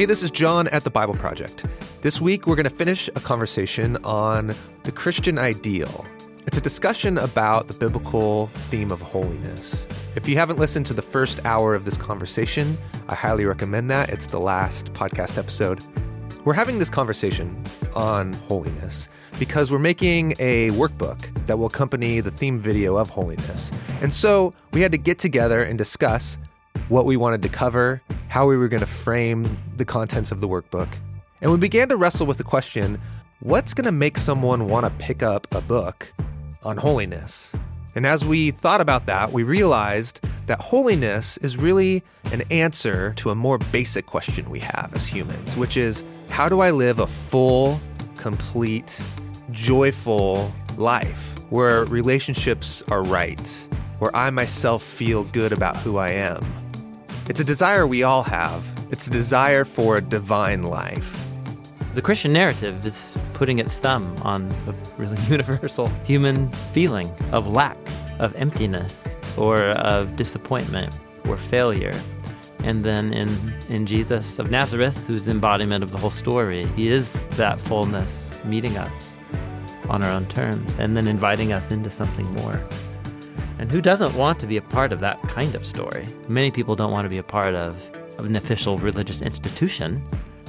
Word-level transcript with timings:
Hey, 0.00 0.06
this 0.06 0.22
is 0.22 0.30
Jon 0.30 0.66
at 0.68 0.82
the 0.82 0.88
Bible 0.88 1.12
Project. 1.12 1.66
This 2.00 2.22
week, 2.22 2.46
we're 2.46 2.56
going 2.56 2.64
to 2.64 2.74
finish 2.74 3.08
a 3.08 3.20
conversation 3.20 3.98
on 4.02 4.54
the 4.84 4.92
Christian 4.92 5.36
ideal. 5.36 6.06
It's 6.46 6.56
a 6.56 6.60
discussion 6.62 7.18
about 7.18 7.68
the 7.68 7.74
biblical 7.74 8.46
theme 8.46 8.92
of 8.92 9.02
holiness. 9.02 9.86
If 10.16 10.26
you 10.26 10.36
haven't 10.36 10.58
listened 10.58 10.86
to 10.86 10.94
the 10.94 11.02
first 11.02 11.44
hour 11.44 11.74
of 11.74 11.84
this 11.84 11.98
conversation, 11.98 12.78
I 13.10 13.14
highly 13.14 13.44
recommend 13.44 13.90
that. 13.90 14.08
It's 14.08 14.28
the 14.28 14.40
last 14.40 14.90
podcast 14.94 15.36
episode. 15.36 15.84
We're 16.46 16.54
having 16.54 16.78
this 16.78 16.88
conversation 16.88 17.62
on 17.94 18.32
holiness 18.32 19.06
because 19.38 19.70
we're 19.70 19.80
making 19.80 20.32
a 20.38 20.70
workbook 20.70 21.18
that 21.44 21.58
will 21.58 21.66
accompany 21.66 22.20
the 22.20 22.30
theme 22.30 22.58
video 22.58 22.96
of 22.96 23.10
holiness. 23.10 23.70
And 24.00 24.14
so 24.14 24.54
we 24.72 24.80
had 24.80 24.92
to 24.92 24.98
get 24.98 25.18
together 25.18 25.62
and 25.62 25.76
discuss 25.76 26.38
what 26.88 27.06
we 27.06 27.16
wanted 27.16 27.42
to 27.42 27.48
cover, 27.48 28.02
how 28.28 28.46
we 28.46 28.56
were 28.56 28.68
going 28.68 28.80
to 28.80 28.86
frame 28.86 29.58
the 29.76 29.84
contents 29.84 30.32
of 30.32 30.40
the 30.40 30.48
workbook. 30.48 30.88
And 31.40 31.50
we 31.50 31.56
began 31.56 31.88
to 31.88 31.96
wrestle 31.96 32.26
with 32.26 32.38
the 32.38 32.44
question 32.44 33.00
what's 33.40 33.72
going 33.72 33.86
to 33.86 33.92
make 33.92 34.18
someone 34.18 34.68
want 34.68 34.84
to 34.84 34.90
pick 35.04 35.22
up 35.22 35.46
a 35.54 35.60
book 35.62 36.12
on 36.62 36.76
holiness? 36.76 37.54
And 37.94 38.06
as 38.06 38.24
we 38.24 38.50
thought 38.50 38.80
about 38.80 39.06
that, 39.06 39.32
we 39.32 39.42
realized 39.42 40.20
that 40.46 40.60
holiness 40.60 41.36
is 41.38 41.56
really 41.56 42.02
an 42.32 42.42
answer 42.50 43.12
to 43.14 43.30
a 43.30 43.34
more 43.34 43.58
basic 43.58 44.06
question 44.06 44.50
we 44.50 44.60
have 44.60 44.92
as 44.94 45.06
humans, 45.06 45.56
which 45.56 45.76
is 45.76 46.04
how 46.28 46.48
do 46.48 46.60
I 46.60 46.70
live 46.70 46.98
a 46.98 47.06
full, 47.06 47.80
complete, 48.16 49.04
joyful 49.50 50.52
life 50.76 51.38
where 51.50 51.84
relationships 51.86 52.82
are 52.88 53.02
right, 53.02 53.68
where 53.98 54.14
I 54.14 54.30
myself 54.30 54.82
feel 54.82 55.24
good 55.24 55.52
about 55.52 55.76
who 55.76 55.98
I 55.98 56.10
am? 56.10 56.44
It's 57.30 57.38
a 57.38 57.44
desire 57.44 57.86
we 57.86 58.02
all 58.02 58.24
have. 58.24 58.68
It's 58.90 59.06
a 59.06 59.10
desire 59.10 59.64
for 59.64 59.98
a 59.98 60.00
divine 60.00 60.64
life. 60.64 61.24
The 61.94 62.02
Christian 62.02 62.32
narrative 62.32 62.84
is 62.84 63.16
putting 63.34 63.60
its 63.60 63.78
thumb 63.78 64.16
on 64.22 64.50
a 64.66 64.74
really 65.00 65.16
universal 65.28 65.86
human 66.04 66.50
feeling 66.72 67.08
of 67.30 67.46
lack, 67.46 67.78
of 68.18 68.34
emptiness, 68.34 69.16
or 69.36 69.60
of 69.60 70.16
disappointment 70.16 70.92
or 71.28 71.36
failure. 71.36 71.96
And 72.64 72.84
then 72.84 73.12
in, 73.12 73.28
in 73.68 73.86
Jesus 73.86 74.40
of 74.40 74.50
Nazareth, 74.50 75.06
who's 75.06 75.26
the 75.26 75.30
embodiment 75.30 75.84
of 75.84 75.92
the 75.92 75.98
whole 75.98 76.10
story, 76.10 76.66
he 76.74 76.88
is 76.88 77.28
that 77.36 77.60
fullness 77.60 78.36
meeting 78.42 78.76
us 78.76 79.14
on 79.88 80.02
our 80.02 80.10
own 80.10 80.26
terms 80.26 80.76
and 80.80 80.96
then 80.96 81.06
inviting 81.06 81.52
us 81.52 81.70
into 81.70 81.90
something 81.90 82.26
more. 82.34 82.58
And 83.60 83.70
who 83.70 83.82
doesn't 83.82 84.14
want 84.14 84.38
to 84.40 84.46
be 84.46 84.56
a 84.56 84.62
part 84.62 84.90
of 84.90 85.00
that 85.00 85.20
kind 85.24 85.54
of 85.54 85.66
story? 85.66 86.08
Many 86.28 86.50
people 86.50 86.74
don't 86.74 86.92
want 86.92 87.04
to 87.04 87.10
be 87.10 87.18
a 87.18 87.22
part 87.22 87.54
of, 87.54 87.76
of 88.18 88.24
an 88.24 88.34
official 88.34 88.78
religious 88.78 89.20
institution 89.20 90.02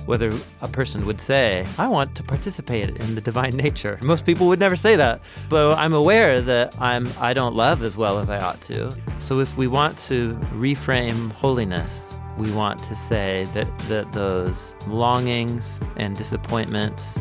whether 0.05 0.33
a 0.61 0.67
person 0.67 1.05
would 1.05 1.21
say, 1.21 1.65
I 1.77 1.87
want 1.87 2.15
to 2.15 2.23
participate 2.23 2.89
in 2.89 3.13
the 3.13 3.21
divine 3.21 3.55
nature. 3.55 3.99
Most 4.01 4.25
people 4.25 4.47
would 4.47 4.59
never 4.59 4.75
say 4.75 4.95
that. 4.95 5.21
But 5.47 5.77
I'm 5.77 5.93
aware 5.93 6.41
that 6.41 6.75
I'm 6.81 7.07
I 7.19 7.33
don't 7.33 7.53
love 7.53 7.83
as 7.83 7.97
well 7.97 8.17
as 8.17 8.29
I 8.29 8.39
ought 8.39 8.59
to. 8.61 8.95
So 9.19 9.39
if 9.39 9.57
we 9.57 9.67
want 9.67 9.97
to 10.09 10.33
reframe 10.53 11.31
holiness, 11.31 12.15
we 12.37 12.49
want 12.51 12.81
to 12.83 12.95
say 12.95 13.45
that, 13.53 13.79
that 13.89 14.11
those 14.13 14.75
longings 14.87 15.79
and 15.97 16.17
disappointments, 16.17 17.19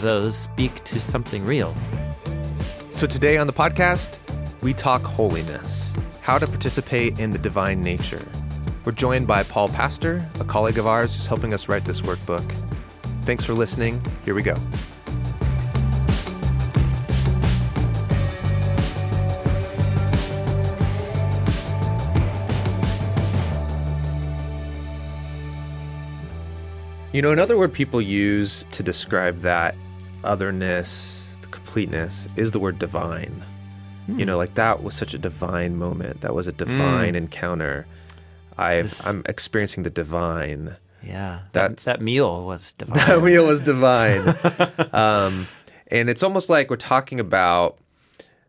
those 0.00 0.34
speak 0.36 0.82
to 0.84 1.00
something 1.00 1.44
real. 1.44 1.74
So 2.92 3.06
today 3.06 3.36
on 3.36 3.46
the 3.46 3.52
podcast, 3.52 4.18
we 4.60 4.74
talk 4.74 5.02
holiness, 5.02 5.94
how 6.20 6.36
to 6.38 6.46
participate 6.46 7.18
in 7.20 7.30
the 7.30 7.38
divine 7.38 7.80
nature. 7.80 8.26
We're 8.84 8.92
joined 8.92 9.26
by 9.26 9.44
Paul 9.44 9.68
Pastor, 9.68 10.28
a 10.40 10.44
colleague 10.44 10.78
of 10.78 10.86
ours 10.86 11.14
who's 11.14 11.26
helping 11.26 11.54
us 11.54 11.68
write 11.68 11.84
this 11.84 12.00
workbook. 12.00 12.50
Thanks 13.22 13.44
for 13.44 13.52
listening. 13.52 14.02
Here 14.24 14.34
we 14.34 14.42
go. 14.42 14.56
You 27.12 27.22
know, 27.22 27.32
another 27.32 27.56
word 27.56 27.72
people 27.72 28.00
use 28.00 28.64
to 28.72 28.82
describe 28.82 29.38
that 29.38 29.76
otherness, 30.24 31.36
the 31.42 31.46
completeness, 31.48 32.28
is 32.36 32.50
the 32.50 32.58
word 32.58 32.78
divine. 32.78 33.42
Mm. 34.08 34.20
You 34.20 34.26
know, 34.26 34.38
like 34.38 34.54
that 34.54 34.82
was 34.82 34.94
such 34.94 35.14
a 35.14 35.18
divine 35.18 35.76
moment. 35.76 36.22
That 36.22 36.34
was 36.34 36.46
a 36.46 36.52
divine 36.52 37.14
mm. 37.14 37.18
encounter 37.18 37.86
i 38.58 38.84
I'm 39.06 39.22
experiencing 39.26 39.84
the 39.84 39.90
divine. 39.90 40.76
Yeah, 41.02 41.40
that 41.52 41.78
that 41.78 42.00
meal 42.10 42.44
was 42.44 42.72
divine. 42.72 42.96
That 42.96 43.22
meal 43.22 43.46
was 43.46 43.60
divine. 43.60 44.34
um, 44.92 45.46
and 45.86 46.10
it's 46.10 46.22
almost 46.22 46.48
like 46.48 46.68
we're 46.68 46.76
talking 46.76 47.20
about 47.20 47.78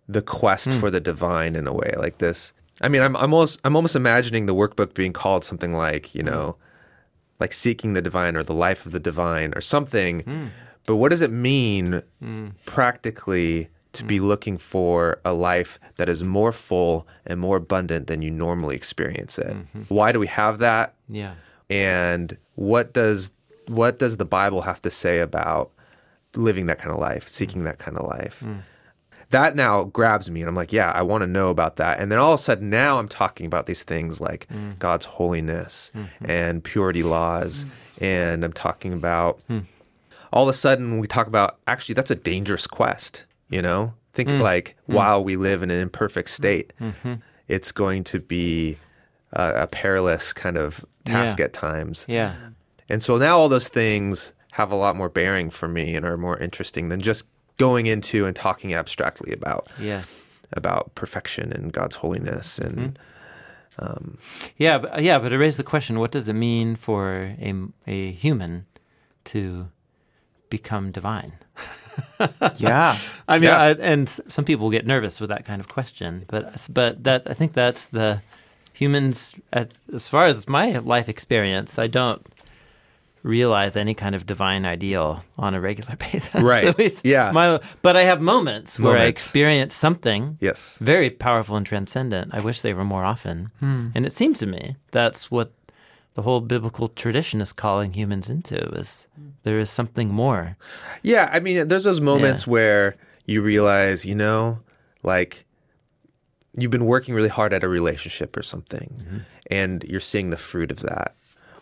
the 0.08 0.24
quest 0.24 0.70
mm. 0.70 0.80
for 0.80 0.90
the 0.90 1.00
divine 1.00 1.56
in 1.56 1.68
a 1.68 1.74
way, 1.74 1.94
like 1.98 2.18
this. 2.18 2.54
I 2.82 2.88
mean, 2.88 3.02
I'm, 3.02 3.16
I'm 3.16 3.34
almost 3.34 3.60
I'm 3.64 3.76
almost 3.76 3.96
imagining 3.96 4.48
the 4.48 4.56
workbook 4.56 4.96
being 4.96 5.14
called 5.14 5.46
something 5.46 5.74
like 5.74 6.16
you 6.16 6.24
know, 6.24 6.56
like 7.40 7.54
seeking 7.54 7.94
the 7.94 8.02
divine 8.02 8.36
or 8.36 8.44
the 8.44 8.54
life 8.54 8.86
of 8.86 8.92
the 8.92 9.00
divine 9.00 9.54
or 9.56 9.62
something. 9.62 10.52
But 10.88 10.96
what 10.96 11.10
does 11.10 11.22
it 11.22 11.30
mean 11.30 12.02
practically 12.66 13.70
to 13.94 14.04
be 14.04 14.20
looking 14.20 14.58
for 14.58 15.20
a 15.26 15.34
life 15.34 15.80
that 15.98 16.10
is 16.10 16.24
more 16.24 16.52
full 16.52 17.08
and 17.26 17.40
more 17.40 17.58
abundant 17.58 18.08
than 18.08 18.22
you 18.22 18.30
normally 18.30 18.76
experience 18.76 19.40
it. 19.40 19.48
Mm-hmm. 19.48 19.82
Why 19.94 20.12
do 20.12 20.20
we 20.20 20.28
have 20.28 20.60
that? 20.60 20.94
Yeah. 21.08 21.34
And 21.70 22.38
what 22.56 22.94
does 22.94 23.32
what 23.68 24.00
does 24.00 24.18
the 24.18 24.26
Bible 24.26 24.62
have 24.62 24.82
to 24.82 24.92
say 24.92 25.20
about 25.20 25.72
living 26.36 26.68
that 26.68 26.80
kind 26.80 26.92
of 26.92 27.00
life, 27.00 27.28
seeking 27.28 27.64
that 27.64 27.80
kind 27.80 27.98
of 27.98 28.08
life? 28.08 28.44
Mm. 28.46 28.62
That 29.32 29.56
now 29.56 29.84
grabs 29.84 30.30
me 30.32 30.42
and 30.42 30.50
I'm 30.50 30.56
like, 30.56 30.74
yeah, 30.74 30.92
I 30.92 31.04
want 31.04 31.22
to 31.22 31.28
know 31.28 31.50
about 31.50 31.76
that. 31.76 32.00
And 32.00 32.12
then 32.12 32.18
all 32.18 32.34
of 32.34 32.40
a 32.40 32.44
sudden 32.44 32.70
now 32.70 32.98
I'm 32.98 33.08
talking 33.08 33.46
about 33.46 33.68
these 33.68 33.84
things 33.84 34.20
like 34.20 34.48
mm. 34.50 34.78
God's 34.80 35.06
holiness 35.06 35.92
mm-hmm. 35.96 36.30
and 36.30 36.64
purity 36.64 37.04
laws 37.04 37.64
mm. 37.64 38.04
and 38.04 38.44
I'm 38.44 38.54
talking 38.54 38.94
about 38.94 39.40
mm. 39.48 39.66
all 40.34 40.44
of 40.44 40.50
a 40.50 40.58
sudden 40.58 40.98
we 40.98 41.08
talk 41.08 41.28
about 41.28 41.58
actually 41.68 41.94
that's 41.94 42.12
a 42.12 42.16
dangerous 42.16 42.66
quest 42.66 43.26
you 43.50 43.62
know, 43.62 43.94
think 44.14 44.30
mm. 44.30 44.42
like 44.42 44.76
mm. 44.90 44.96
while 44.96 45.24
we 45.24 45.36
live 45.36 45.64
in 45.64 45.72
an 45.72 45.80
imperfect 45.80 46.30
state, 46.30 46.74
mm-hmm. 46.80 47.16
it's 47.48 47.72
going 47.72 48.04
to 48.06 48.20
be 48.20 48.78
a, 49.34 49.64
a 49.64 49.68
perilous 49.68 50.34
kind 50.34 50.58
of 50.58 50.84
task 51.06 51.40
yeah. 51.40 51.46
at 51.46 51.54
times. 51.54 52.06
Yeah. 52.08 52.36
And 52.90 53.02
so 53.02 53.18
now 53.18 53.38
all 53.38 53.50
those 53.50 53.70
things 53.70 54.34
have 54.52 54.72
a 54.72 54.76
lot 54.76 54.96
more 54.96 55.10
bearing 55.10 55.50
for 55.50 55.68
me 55.68 55.96
and 55.96 56.06
are 56.06 56.18
more 56.18 56.38
interesting 56.38 56.90
than 56.90 57.02
just 57.02 57.26
going 57.58 57.86
into 57.86 58.26
and 58.26 58.36
talking 58.36 58.74
abstractly 58.74 59.32
about 59.32 59.68
yeah. 59.80 60.04
about 60.54 60.96
perfection 60.96 61.52
and 61.52 61.74
God's 61.74 61.98
holiness 61.98 62.60
and. 62.60 62.78
Mm-hmm. 62.78 63.04
Um, 63.82 64.18
yeah, 64.58 64.78
but, 64.80 65.02
yeah, 65.04 65.20
but 65.20 65.32
it 65.32 65.38
raised 65.38 65.58
the 65.58 65.64
question: 65.64 66.00
What 66.00 66.12
does 66.12 66.28
it 66.28 66.34
mean 66.34 66.76
for 66.76 67.34
a 67.40 67.54
a 67.88 68.12
human 68.12 68.66
to 69.26 69.70
become 70.50 70.92
divine? 70.92 71.34
yeah, 72.58 72.98
I 73.28 73.38
mean, 73.38 73.44
yeah. 73.44 73.60
I, 73.60 73.70
and 73.72 74.10
some 74.10 74.46
people 74.46 74.70
get 74.70 74.86
nervous 74.86 75.20
with 75.20 75.30
that 75.30 75.46
kind 75.46 75.60
of 75.60 75.68
question, 75.68 76.26
but 76.30 76.68
but 76.70 77.04
that 77.04 77.24
I 77.28 77.34
think 77.34 77.54
that's 77.54 77.90
the 77.90 78.22
humans. 78.74 79.36
At, 79.54 79.72
as 79.94 80.08
far 80.08 80.26
as 80.26 80.48
my 80.48 80.78
life 80.78 81.10
experience, 81.10 81.80
I 81.80 81.88
don't 81.88 82.26
realize 83.24 83.76
any 83.76 83.94
kind 83.94 84.16
of 84.16 84.26
divine 84.26 84.66
ideal 84.66 85.24
on 85.38 85.54
a 85.54 85.62
regular 85.62 85.96
basis. 86.12 86.42
Right. 86.50 87.06
yeah. 87.06 87.32
My, 87.32 87.60
but 87.82 87.96
I 87.96 88.04
have 88.04 88.22
moments, 88.22 88.80
moments, 88.80 88.80
where 88.80 88.98
I 88.98 89.08
experience 89.08 89.76
something 89.76 90.38
yes. 90.40 90.78
very 90.80 91.10
powerful 91.10 91.56
and 91.56 91.66
transcendent. 91.66 92.34
I 92.34 92.42
wish 92.42 92.62
they 92.62 92.74
were 92.74 92.86
more 92.86 93.04
often. 93.04 93.52
Hmm. 93.60 93.90
And 93.94 94.06
it 94.06 94.14
seems 94.14 94.40
to 94.40 94.48
me 94.48 94.78
that's 94.92 95.30
what 95.30 95.52
the 96.14 96.22
whole 96.24 96.42
biblical 96.42 96.88
tradition 96.88 97.42
is 97.42 97.54
calling 97.54 97.94
humans 97.94 98.30
into 98.30 98.58
is 98.76 99.08
there 99.44 99.60
is 99.60 99.70
something 99.70 100.10
more. 100.10 100.58
Yeah, 101.04 101.30
I 101.32 101.40
mean, 101.40 101.68
there's 101.68 101.84
those 101.84 102.02
moments 102.02 102.46
yeah. 102.46 102.52
where 102.52 102.96
you 103.26 103.42
realize, 103.42 104.06
you 104.06 104.16
know, 104.16 104.60
like 105.04 105.46
you've 106.54 106.72
been 106.72 106.86
working 106.86 107.14
really 107.14 107.30
hard 107.30 107.54
at 107.54 107.64
a 107.64 107.70
relationship 107.70 108.36
or 108.36 108.44
something, 108.44 108.94
mm-hmm. 109.00 109.18
and 109.48 109.84
you're 109.84 110.00
seeing 110.00 110.30
the 110.30 110.38
fruit 110.38 110.72
of 110.72 110.82
that, 110.82 111.16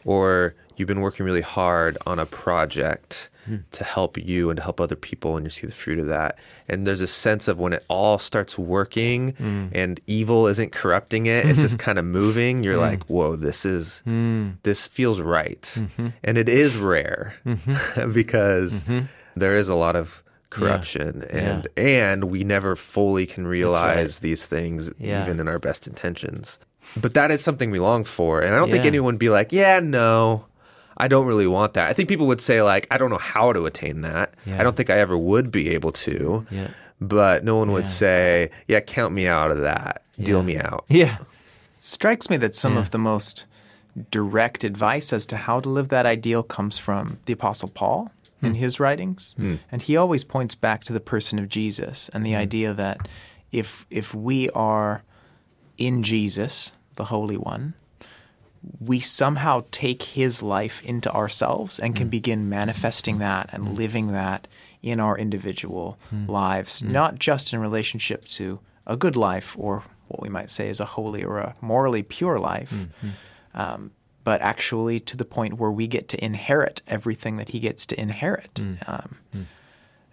or 0.05 0.55
you've 0.77 0.87
been 0.87 1.01
working 1.01 1.25
really 1.25 1.41
hard 1.41 1.97
on 2.05 2.19
a 2.19 2.25
project 2.25 3.29
mm. 3.49 3.63
to 3.71 3.83
help 3.83 4.17
you 4.17 4.49
and 4.49 4.57
to 4.57 4.63
help 4.63 4.79
other 4.79 4.95
people 4.95 5.35
and 5.35 5.45
you 5.45 5.49
see 5.49 5.67
the 5.67 5.73
fruit 5.73 5.99
of 5.99 6.07
that 6.07 6.37
and 6.67 6.85
there's 6.85 7.01
a 7.01 7.07
sense 7.07 7.47
of 7.47 7.59
when 7.59 7.73
it 7.73 7.83
all 7.89 8.19
starts 8.19 8.57
working 8.57 9.33
mm. 9.33 9.69
and 9.73 9.99
evil 10.07 10.47
isn't 10.47 10.71
corrupting 10.71 11.25
it 11.25 11.45
it's 11.45 11.59
just 11.59 11.79
kind 11.87 11.97
of 11.97 12.05
moving 12.05 12.63
you're 12.63 12.77
mm. 12.77 12.81
like 12.81 13.03
whoa 13.05 13.35
this 13.35 13.65
is 13.65 14.01
hmm. 14.01 14.51
this 14.63 14.87
feels 14.87 15.19
right 15.19 15.61
mm-hmm. 15.61 16.07
and 16.23 16.37
it 16.37 16.47
is 16.47 16.77
rare 16.77 17.35
mm-hmm. 17.45 18.11
because 18.13 18.83
mm-hmm. 18.83 19.05
there 19.35 19.55
is 19.55 19.67
a 19.67 19.75
lot 19.75 19.95
of 19.95 20.23
corruption 20.49 21.25
yeah. 21.29 21.37
and 21.37 21.67
yeah. 21.75 22.11
and 22.11 22.25
we 22.25 22.43
never 22.43 22.75
fully 22.75 23.25
can 23.25 23.45
realize 23.45 24.15
right. 24.15 24.21
these 24.21 24.45
things 24.45 24.91
yeah. 24.97 25.23
even 25.23 25.39
in 25.39 25.47
our 25.47 25.59
best 25.59 25.87
intentions 25.87 26.57
but 26.95 27.13
that 27.15 27.31
is 27.31 27.43
something 27.43 27.69
we 27.69 27.79
long 27.79 28.05
for 28.05 28.41
and 28.41 28.55
i 28.55 28.57
don't 28.57 28.71
think 28.71 28.85
anyone 28.85 29.15
would 29.15 29.19
be 29.19 29.29
like 29.29 29.51
yeah 29.51 29.81
no 29.81 30.45
I 30.97 31.07
don't 31.07 31.25
really 31.25 31.47
want 31.47 31.73
that. 31.75 31.87
I 31.87 31.93
think 31.93 32.09
people 32.09 32.27
would 32.27 32.41
say 32.41 32.61
like, 32.61 32.87
I 32.91 32.97
don't 32.97 33.09
know 33.09 33.17
how 33.17 33.53
to 33.53 33.65
attain 33.65 34.01
that. 34.01 34.33
Yeah. 34.45 34.59
I 34.59 34.63
don't 34.63 34.75
think 34.75 34.89
I 34.89 34.99
ever 34.99 35.17
would 35.17 35.51
be 35.51 35.69
able 35.69 35.91
to. 35.91 36.45
Yeah. 36.49 36.69
But 36.99 37.43
no 37.43 37.55
one 37.55 37.71
would 37.71 37.85
Yeah. 37.85 37.89
say, 37.89 38.49
yeah, 38.67 38.79
count 38.79 39.13
me 39.13 39.27
out 39.27 39.51
of 39.51 39.61
that. 39.61 40.01
Deal 40.19 40.43
me 40.43 40.57
out. 40.57 40.85
Yeah. 40.89 41.17
strikes 41.79 42.29
me 42.29 42.37
that 42.37 42.55
some 42.55 42.73
Yeah. 42.73 42.79
of 42.79 42.91
the 42.91 42.97
most 42.97 43.45
direct 44.11 44.63
advice 44.63 45.13
as 45.13 45.25
to 45.27 45.37
how 45.37 45.59
to 45.59 45.69
live 45.69 45.89
that 45.89 46.05
ideal 46.05 46.43
comes 46.43 46.77
from 46.77 47.19
the 47.25 47.33
Apostle 47.33 47.69
Paul 47.69 48.11
in 48.41 48.53
hmm. 48.53 48.55
his 48.55 48.79
writings. 48.79 49.33
Hmm. 49.37 49.55
And 49.71 49.81
he 49.81 49.95
always 49.95 50.23
points 50.23 50.55
back 50.55 50.83
to 50.85 50.93
the 50.93 50.99
person 50.99 51.39
of 51.39 51.49
Jesus 51.49 52.09
and 52.09 52.25
the 52.25 52.33
hmm. 52.33 52.39
idea 52.39 52.73
that 52.73 53.07
if 53.51 53.85
if 53.89 54.13
we 54.13 54.49
are 54.51 55.03
in 55.77 56.03
Jesus, 56.03 56.73
the 56.95 57.05
Holy 57.05 57.37
One, 57.37 57.73
we 58.79 58.99
somehow 58.99 59.63
take 59.71 60.03
his 60.03 60.43
life 60.43 60.83
into 60.83 61.11
ourselves 61.11 61.79
and 61.79 61.95
can 61.95 62.07
hmm. 62.07 62.11
begin 62.11 62.49
manifesting 62.49 63.19
that 63.19 63.49
and 63.51 63.67
hmm. 63.67 63.73
living 63.75 64.07
that 64.11 64.47
in 64.81 64.99
our 64.99 65.17
individual 65.17 65.97
hmm. 66.09 66.25
lives, 66.29 66.83
not 66.83 67.19
just 67.19 67.53
in 67.53 67.59
relationship 67.59 68.25
to 68.27 68.59
a 68.85 68.95
good 68.95 69.15
life 69.15 69.55
or 69.57 69.83
what 70.07 70.21
we 70.21 70.29
might 70.29 70.49
say 70.49 70.69
is 70.69 70.79
a 70.79 70.85
holy 70.85 71.23
or 71.23 71.39
a 71.39 71.55
morally 71.61 72.03
pure 72.03 72.39
life, 72.39 72.73
um, 73.53 73.91
but 74.23 74.41
actually 74.41 74.99
to 74.99 75.17
the 75.17 75.25
point 75.25 75.55
where 75.55 75.71
we 75.71 75.87
get 75.87 76.07
to 76.09 76.23
inherit 76.23 76.81
everything 76.87 77.37
that 77.37 77.49
he 77.49 77.59
gets 77.59 77.85
to 77.85 77.99
inherit. 77.99 78.59
Um, 78.87 79.17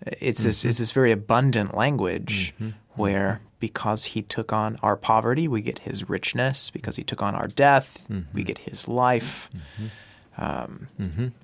it's 0.06 0.44
this 0.44 0.60
mm-hmm. 0.60 0.68
it's 0.68 0.78
this 0.78 0.92
very 0.92 1.12
abundant 1.12 1.74
language 1.74 2.52
mm-hmm. 2.54 2.66
Mm-hmm. 2.66 3.00
where 3.00 3.40
because 3.64 4.04
he 4.04 4.20
took 4.20 4.52
on 4.52 4.76
our 4.82 4.94
poverty, 4.94 5.48
we 5.48 5.62
get 5.62 5.78
his 5.78 6.06
richness. 6.06 6.70
Because 6.70 6.96
he 6.96 7.02
took 7.02 7.22
on 7.22 7.34
our 7.34 7.48
death, 7.48 8.06
we 8.34 8.42
get 8.42 8.58
his 8.58 8.88
life. 8.88 9.48
Um, 10.36 10.88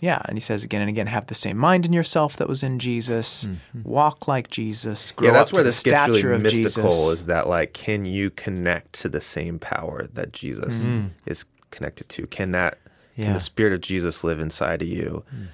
Yeah, 0.00 0.20
and 0.26 0.36
he 0.36 0.40
says 0.40 0.62
again 0.62 0.82
and 0.82 0.90
again, 0.90 1.06
have 1.06 1.28
the 1.28 1.34
same 1.34 1.56
mind 1.56 1.86
in 1.86 1.94
yourself 1.94 2.36
that 2.36 2.46
was 2.46 2.62
in 2.62 2.78
Jesus. 2.78 3.48
Walk 3.84 4.28
like 4.28 4.50
Jesus. 4.50 5.12
Grow 5.12 5.28
yeah, 5.28 5.32
that's 5.32 5.50
where 5.50 5.62
the 5.62 5.68
this 5.68 5.82
gets 5.82 6.12
stature 6.12 6.28
really 6.28 6.36
of 6.36 6.42
mystical. 6.42 6.90
Jesus. 6.90 7.20
Is 7.20 7.26
that 7.26 7.48
like, 7.48 7.72
can 7.72 8.04
you 8.04 8.28
connect 8.28 8.92
to 9.00 9.08
the 9.08 9.22
same 9.22 9.58
power 9.58 10.06
that 10.12 10.32
Jesus 10.32 10.90
is 11.24 11.46
connected 11.70 12.10
to? 12.10 12.26
Can 12.26 12.50
that, 12.50 12.78
can 13.16 13.32
the 13.32 13.40
Spirit 13.40 13.72
of 13.72 13.80
Jesus 13.80 14.22
live 14.24 14.40
inside 14.40 14.82
of 14.82 14.88
you? 14.88 15.24
Mm. 15.34 15.46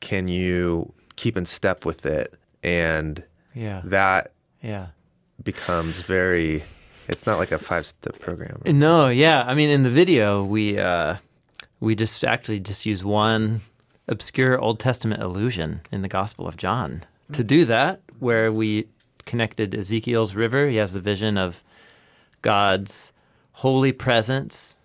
Can 0.00 0.28
you 0.28 0.92
keep 1.16 1.38
in 1.38 1.46
step 1.46 1.86
with 1.86 2.04
it? 2.04 2.34
And 2.62 3.22
Yeah. 3.54 3.80
that 3.84 4.32
Yeah. 4.62 4.86
becomes 5.42 6.00
very. 6.02 6.62
It's 7.08 7.26
not 7.26 7.38
like 7.38 7.50
a 7.52 7.58
five-step 7.58 8.20
program. 8.20 8.62
No, 8.64 9.08
yeah. 9.08 9.42
I 9.46 9.54
mean, 9.54 9.70
in 9.70 9.82
the 9.82 9.90
video, 9.90 10.44
we 10.44 10.78
uh, 10.78 11.16
we 11.80 11.94
just 11.96 12.22
actually 12.24 12.60
just 12.60 12.86
use 12.86 13.04
one 13.04 13.60
obscure 14.08 14.58
Old 14.60 14.78
Testament 14.78 15.22
allusion 15.22 15.80
in 15.90 16.02
the 16.02 16.08
Gospel 16.08 16.46
of 16.46 16.56
John 16.56 17.02
to 17.32 17.42
do 17.42 17.64
that, 17.64 18.00
where 18.20 18.52
we 18.52 18.86
connected 19.24 19.74
Ezekiel's 19.74 20.34
river. 20.34 20.68
He 20.68 20.76
has 20.76 20.92
the 20.92 21.00
vision 21.00 21.36
of 21.38 21.62
God's 22.42 23.12
holy 23.52 23.92
presence 23.92 24.76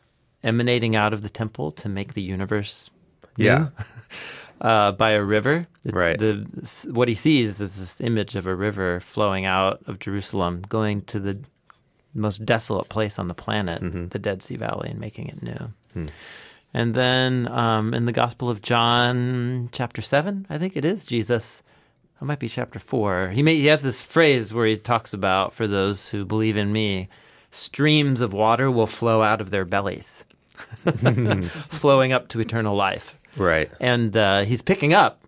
emanating 0.44 0.95
out 0.95 1.13
of 1.13 1.21
the 1.21 1.30
temple 1.30 1.71
to 1.73 1.89
make 1.89 2.13
the 2.13 2.21
universe 2.21 2.89
new, 3.38 3.45
Yeah. 3.45 3.68
uh, 4.62 4.92
by 4.94 5.12
a 5.12 5.24
river. 5.24 5.68
It's 5.83 5.94
Right. 5.94 6.18
The 6.18 6.45
what 6.92 7.07
he 7.07 7.15
sees 7.15 7.62
is 7.62 7.77
this 7.77 8.01
image 8.01 8.36
of 8.36 8.48
a 8.48 8.56
river 8.56 9.00
flowing 9.00 9.45
out 9.45 9.81
of 9.88 10.00
Jerusalem, 10.00 10.62
going 10.68 11.01
to 11.04 11.19
the 11.19 11.39
most 12.13 12.45
desolate 12.45 12.89
place 12.89 13.19
on 13.19 13.27
the 13.27 13.33
planet, 13.33 13.81
Mm-hmm. 13.81 14.07
the 14.07 14.19
Dead 14.19 14.42
Sea 14.42 14.56
Valley, 14.57 14.89
and 14.89 15.00
making 15.00 15.27
it 15.27 15.44
new. 15.44 15.74
Hmm. 15.94 16.07
And 16.74 16.94
then 16.94 17.48
um, 17.50 17.94
in 17.94 18.06
the 18.06 18.12
Gospel 18.12 18.50
of 18.50 18.62
John, 18.62 19.69
chapter 19.71 20.01
seven, 20.01 20.45
I 20.50 20.57
think 20.57 20.75
it 20.75 20.83
is 20.86 21.06
Jesus. 21.06 21.63
It 22.21 22.25
might 22.25 22.39
be 22.39 22.50
chapter 22.50 22.80
four. 22.80 23.30
He 23.30 23.44
may, 23.44 23.56
he 23.56 23.68
has 23.68 23.83
this 23.83 24.01
phrase 24.01 24.51
where 24.54 24.65
he 24.65 24.75
talks 24.75 25.13
about 25.13 25.54
for 25.54 25.68
those 25.68 26.09
who 26.09 26.25
believe 26.25 26.57
in 26.57 26.71
me, 26.74 27.07
streams 27.51 28.21
of 28.21 28.33
water 28.33 28.69
will 28.71 28.88
flow 28.88 29.21
out 29.21 29.39
of 29.39 29.50
their 29.51 29.65
bellies, 29.65 30.25
flowing 31.69 32.12
up 32.12 32.27
to 32.30 32.39
eternal 32.39 32.75
life. 32.75 33.15
Right. 33.38 33.69
And 33.80 34.16
uh, 34.18 34.42
he's 34.42 34.62
picking 34.62 34.94
up 34.94 35.22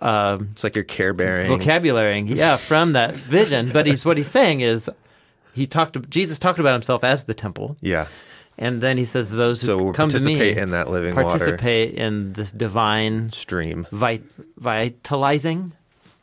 uh, 0.00 0.38
It's 0.52 0.64
like 0.64 0.74
your 0.76 0.84
care 0.84 1.12
bearing. 1.14 1.48
vocabulary, 1.48 2.20
yeah, 2.20 2.56
from 2.56 2.92
that 2.92 3.14
vision. 3.14 3.70
But 3.72 3.86
he's 3.86 4.04
what 4.04 4.16
he's 4.16 4.30
saying 4.30 4.60
is 4.60 4.90
he 5.54 5.66
talked. 5.66 6.10
Jesus 6.10 6.38
talked 6.38 6.58
about 6.58 6.72
himself 6.72 7.02
as 7.04 7.24
the 7.24 7.34
temple, 7.34 7.76
Yeah. 7.80 8.06
and 8.58 8.80
then 8.80 8.98
he 8.98 9.04
says 9.06 9.30
those 9.30 9.60
who 9.62 9.66
So 9.66 9.92
come 9.92 10.08
to 10.10 10.18
me 10.20 10.34
participate 10.36 10.58
in 10.58 10.70
that 10.72 10.90
living 10.90 11.14
water 11.14 11.28
participate 11.28 11.94
in 11.94 12.32
this 12.34 12.52
divine 12.52 13.30
stream. 13.32 13.86
vit- 13.90 14.24
vitalizing 14.58 15.72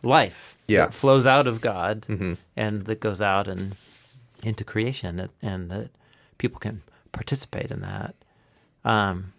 life 0.03 0.55
Yeah. 0.67 0.85
that 0.85 0.93
flows 0.93 1.25
out 1.25 1.47
of 1.47 1.61
God 1.61 2.05
Mhm. 2.09 2.37
and 2.55 2.85
that 2.85 2.99
goes 2.99 3.21
out 3.21 3.47
and 3.47 3.75
into 4.43 4.63
creation, 4.63 5.19
and, 5.19 5.29
and 5.41 5.69
that 5.71 5.89
people 6.37 6.59
can 6.59 6.81
participate 7.11 7.69
in 7.71 7.81
that. 7.81 8.15
Um, 8.83 9.33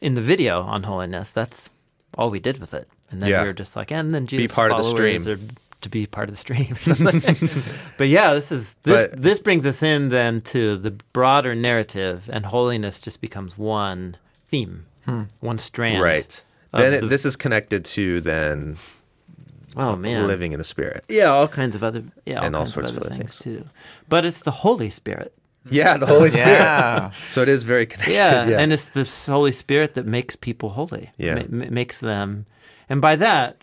in 0.00 0.14
the 0.14 0.20
video 0.20 0.62
on 0.62 0.82
holiness, 0.84 1.32
that's 1.32 1.70
all 2.16 2.30
we 2.30 2.40
did 2.40 2.58
with 2.58 2.74
it, 2.74 2.88
and 3.10 3.20
then 3.22 3.30
Yeah. 3.30 3.42
we 3.42 3.48
were 3.48 3.54
just 3.54 3.76
like, 3.76 3.90
and 3.90 4.14
then 4.14 4.26
Jesus 4.26 4.54
part 4.54 4.70
of 4.70 4.78
the 4.78 4.82
followers 4.84 5.22
stream. 5.22 5.34
Are 5.34 5.40
to 5.82 5.88
be 5.90 6.06
part 6.06 6.28
of 6.30 6.34
the 6.34 6.38
stream 6.38 6.72
or 6.72 6.74
something. 6.94 7.62
but 7.98 8.08
yeah, 8.08 8.32
this 8.32 8.50
is 8.50 8.76
this 8.84 9.08
But- 9.08 9.20
this 9.22 9.38
brings 9.38 9.66
us 9.66 9.82
in 9.82 10.08
then 10.08 10.40
to 10.42 10.76
the 10.78 10.92
broader 11.12 11.54
narrative, 11.54 12.28
and 12.32 12.46
holiness 12.46 12.98
just 12.98 13.20
becomes 13.20 13.56
one 13.58 14.16
theme, 14.48 14.86
hmm. 15.04 15.24
one 15.40 15.58
strand. 15.58 16.02
Right. 16.02 16.42
Then 16.72 16.94
it, 16.94 17.00
the- 17.02 17.06
this 17.08 17.24
is 17.24 17.36
connected 17.36 17.84
to 17.84 18.20
then 18.20 18.76
Oh 19.76 19.96
man, 19.96 20.26
living 20.26 20.52
in 20.52 20.58
the 20.58 20.64
Spirit. 20.64 21.04
Yeah, 21.08 21.26
all 21.26 21.48
kinds 21.48 21.74
of 21.74 21.82
other 21.82 22.04
yeah, 22.26 22.38
all 22.40 22.44
And 22.46 22.56
all 22.56 22.66
sorts 22.66 22.90
of 22.90 22.96
of 22.96 23.02
other 23.02 23.10
other 23.10 23.18
things, 23.18 23.38
too. 23.38 23.64
But 24.08 24.24
it's 24.24 24.40
the 24.40 24.50
Holy 24.50 24.88
Spirit. 24.90 25.32
Yeah, 25.70 25.96
the 25.96 26.06
Holy 26.06 26.30
Spirit. 26.30 26.48
Yeah. 26.48 27.10
So 27.28 27.42
it 27.42 27.48
is 27.48 27.62
very 27.64 27.86
connected. 27.86 28.14
Yeah, 28.14 28.46
Yeah. 28.48 28.58
and 28.60 28.72
it's 28.72 28.86
the 28.86 29.04
Holy 29.32 29.52
Spirit 29.52 29.94
that 29.94 30.06
makes 30.06 30.36
people 30.36 30.70
holy. 30.70 31.10
Yeah. 31.16 31.34
Ma- 31.34 31.42
ma- 31.64 31.70
makes 31.70 32.00
them, 32.00 32.46
and 32.88 33.00
by 33.00 33.16
that, 33.16 33.56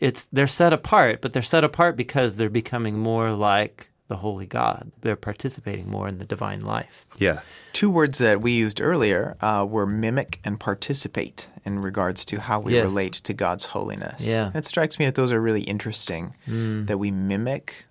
it's 0.00 0.26
they're 0.26 0.46
set 0.46 0.72
apart. 0.72 1.20
But 1.22 1.32
they're 1.32 1.42
set 1.42 1.64
apart 1.64 1.96
because 1.96 2.36
they're 2.36 2.50
becoming 2.50 2.98
more 2.98 3.32
like 3.32 3.88
the 4.08 4.16
Holy 4.16 4.46
God. 4.46 4.90
They're 5.02 5.16
participating 5.16 5.90
more 5.90 6.08
in 6.08 6.18
the 6.18 6.24
divine 6.24 6.62
life. 6.62 7.06
yeah. 7.18 7.40
Two 7.74 7.90
words 7.90 8.18
that 8.18 8.40
we 8.40 8.52
used 8.52 8.80
earlier 8.80 9.36
uh, 9.40 9.64
were 9.68 9.86
mimic 9.86 10.40
and 10.44 10.58
participate 10.58 11.46
in 11.64 11.78
regards 11.78 12.24
to 12.24 12.40
how 12.40 12.58
we 12.58 12.74
Yes. 12.74 12.84
relate 12.84 13.12
to 13.12 13.32
God's 13.34 13.66
holiness. 13.66 14.26
Yeah. 14.26 14.50
It 14.54 14.64
strikes 14.64 14.98
me 14.98 15.04
that 15.04 15.14
those 15.14 15.30
are 15.30 15.40
really 15.40 15.60
interesting, 15.62 16.34
that 16.46 16.98
we 16.98 17.10
mimic 17.12 17.84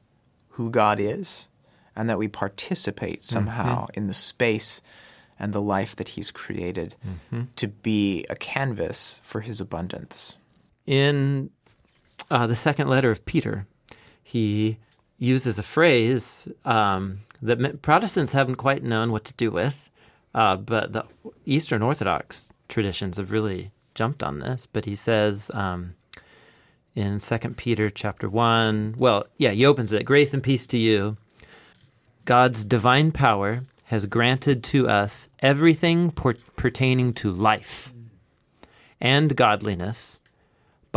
who 0.52 0.70
God 0.72 1.00
is 1.00 1.48
and 1.98 2.08
that 2.10 2.20
we 2.20 2.28
participate 2.28 3.24
somehow 3.24 3.88
in 3.96 4.06
the 4.08 4.14
space 4.14 4.82
and 5.40 5.52
the 5.52 5.62
life 5.62 5.96
that 5.96 6.10
He's 6.10 6.32
created 6.32 6.96
to 7.56 7.68
be 7.68 8.24
a 8.30 8.36
canvas 8.36 9.20
for 9.24 9.42
His 9.42 9.60
abundance. 9.60 10.38
In 10.86 11.50
uh, 12.32 12.48
the 12.48 12.56
second 12.56 12.88
letter 12.88 13.12
of 13.12 13.26
Peter, 13.26 13.66
he 14.24 14.78
uses 15.18 15.58
a 15.58 15.64
phrase 15.64 16.48
um, 16.66 17.20
that 17.42 17.82
Protestants 17.82 18.32
haven't 18.32 18.56
quite 18.56 18.84
known 18.84 19.12
what 19.12 19.26
to 19.26 19.34
do 19.34 19.50
with, 19.52 19.90
uh, 20.36 20.56
but 20.56 20.94
the 20.94 21.04
Eastern 21.46 21.82
Orthodox 21.82 22.54
traditions 22.70 23.18
have 23.18 23.32
really 23.32 23.72
jumped 23.96 24.22
on 24.22 24.40
this. 24.40 24.68
But 24.68 24.86
he 24.86 24.96
says 24.96 25.50
um, 25.54 25.96
in 26.94 27.20
Second 27.20 27.58
Peter 27.58 27.90
chapter 27.90 28.30
one, 28.30 28.94
well, 28.98 29.26
yeah, 29.38 29.52
he 29.52 29.66
opens 29.66 29.94
it: 29.94 30.04
"Grace 30.04 30.34
and 30.34 30.44
peace 30.44 30.68
to 30.68 30.78
you. 30.78 31.18
God's 32.28 32.64
divine 32.64 33.12
power 33.12 33.64
has 33.86 34.06
granted 34.06 34.64
to 34.66 34.88
us 34.88 35.30
everything 35.40 36.12
por- 36.12 36.36
pertaining 36.56 37.14
to 37.16 37.32
life 37.32 37.92
and 39.02 39.36
godliness." 39.36 40.20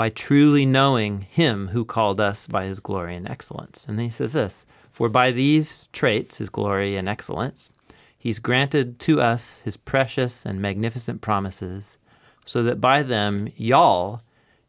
by 0.00 0.08
truly 0.08 0.64
knowing 0.64 1.20
him 1.20 1.68
who 1.68 1.84
called 1.84 2.22
us 2.22 2.46
by 2.46 2.64
his 2.64 2.80
glory 2.80 3.14
and 3.14 3.28
excellence. 3.28 3.84
And 3.87 3.99
then 3.99 4.06
he 4.06 4.10
says 4.10 4.32
this 4.32 4.64
For 4.90 5.10
by 5.10 5.30
these 5.30 5.88
traits, 5.92 6.38
his 6.38 6.49
glory 6.49 6.96
and 6.96 7.06
excellence, 7.06 7.68
he's 8.16 8.38
granted 8.38 8.99
to 9.00 9.20
us 9.20 9.58
his 9.58 9.76
precious 9.76 10.46
and 10.46 10.60
magnificent 10.60 11.20
promises, 11.20 11.99
so 12.46 12.62
that 12.62 12.80
by 12.80 13.02
them 13.02 13.50
y'all 13.56 14.22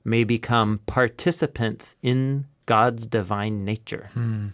may 0.04 0.26
become 0.26 0.82
participants 0.86 1.96
in 2.02 2.46
God's 2.66 3.06
divine 3.06 3.64
nature, 3.64 4.10
hmm. 4.14 4.48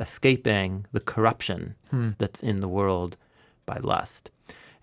Escaping 0.00 0.86
the 0.92 1.00
corruption 1.00 1.74
hmm. 1.90 2.10
that's 2.18 2.42
in 2.42 2.60
the 2.60 2.68
world 2.68 3.16
by 3.66 3.78
lust. 3.78 4.30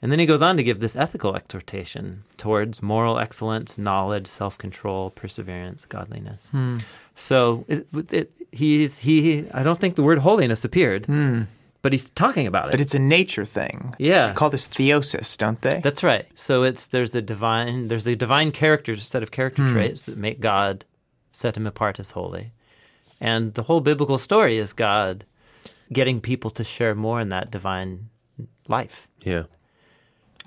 And 0.02 0.12
then 0.12 0.20
he 0.20 0.26
goes 0.26 0.42
on 0.42 0.58
to 0.58 0.64
give 0.64 0.80
this 0.80 0.96
ethical 0.96 1.36
exhortation 1.36 2.26
towards 2.38 2.84
moral 2.84 3.18
excellence, 3.18 3.78
knowledge, 3.78 4.28
self 4.28 4.58
control, 4.58 5.10
perseverance, 5.10 5.86
godliness. 5.86 6.50
Hmm. 6.52 6.80
So 7.16 7.66
it, 7.68 7.88
it, 8.12 8.32
he's, 8.52 9.00
he, 9.00 9.50
I 9.52 9.64
don't 9.64 9.80
think 9.80 9.96
the 9.96 10.04
word 10.04 10.20
holiness 10.20 10.64
appeared, 10.66 11.06
hmm. 11.06 11.44
but 11.82 11.94
he's 11.94 12.10
talking 12.12 12.46
about 12.46 12.68
it. 12.68 12.72
But 12.72 12.82
it's 12.82 12.94
a 12.94 13.00
nature 13.00 13.46
thing. 13.46 13.96
Yeah. 13.98 14.28
They 14.28 14.34
call 14.34 14.50
this 14.50 14.68
theosis, 14.68 15.38
don't 15.38 15.62
they? 15.62 15.80
That's 15.80 16.04
right. 16.04 16.28
So 16.36 16.64
it's 16.64 16.88
there's 16.88 17.16
a 17.16 17.22
divine 17.22 17.88
there's 17.88 18.06
a 18.06 18.16
divine 18.16 18.52
character 18.52 18.98
set 18.98 19.24
of 19.24 19.32
character 19.32 19.64
Hmm. 19.64 19.74
traits 19.74 20.04
that 20.04 20.18
make 20.18 20.40
God 20.40 20.86
set 21.32 21.58
him 21.58 21.66
apart 21.66 22.00
as 22.00 22.12
holy. 22.12 22.52
And 23.22 23.54
the 23.54 23.64
whole 23.64 23.82
biblical 23.82 24.18
story 24.18 24.58
is 24.58 24.74
God 24.74 25.26
getting 25.92 26.20
people 26.22 26.50
to 26.52 26.64
share 26.64 26.96
more 26.96 27.22
in 27.22 27.30
that 27.30 27.52
divine 27.52 28.10
life. 28.68 29.08
Yeah. 29.22 29.44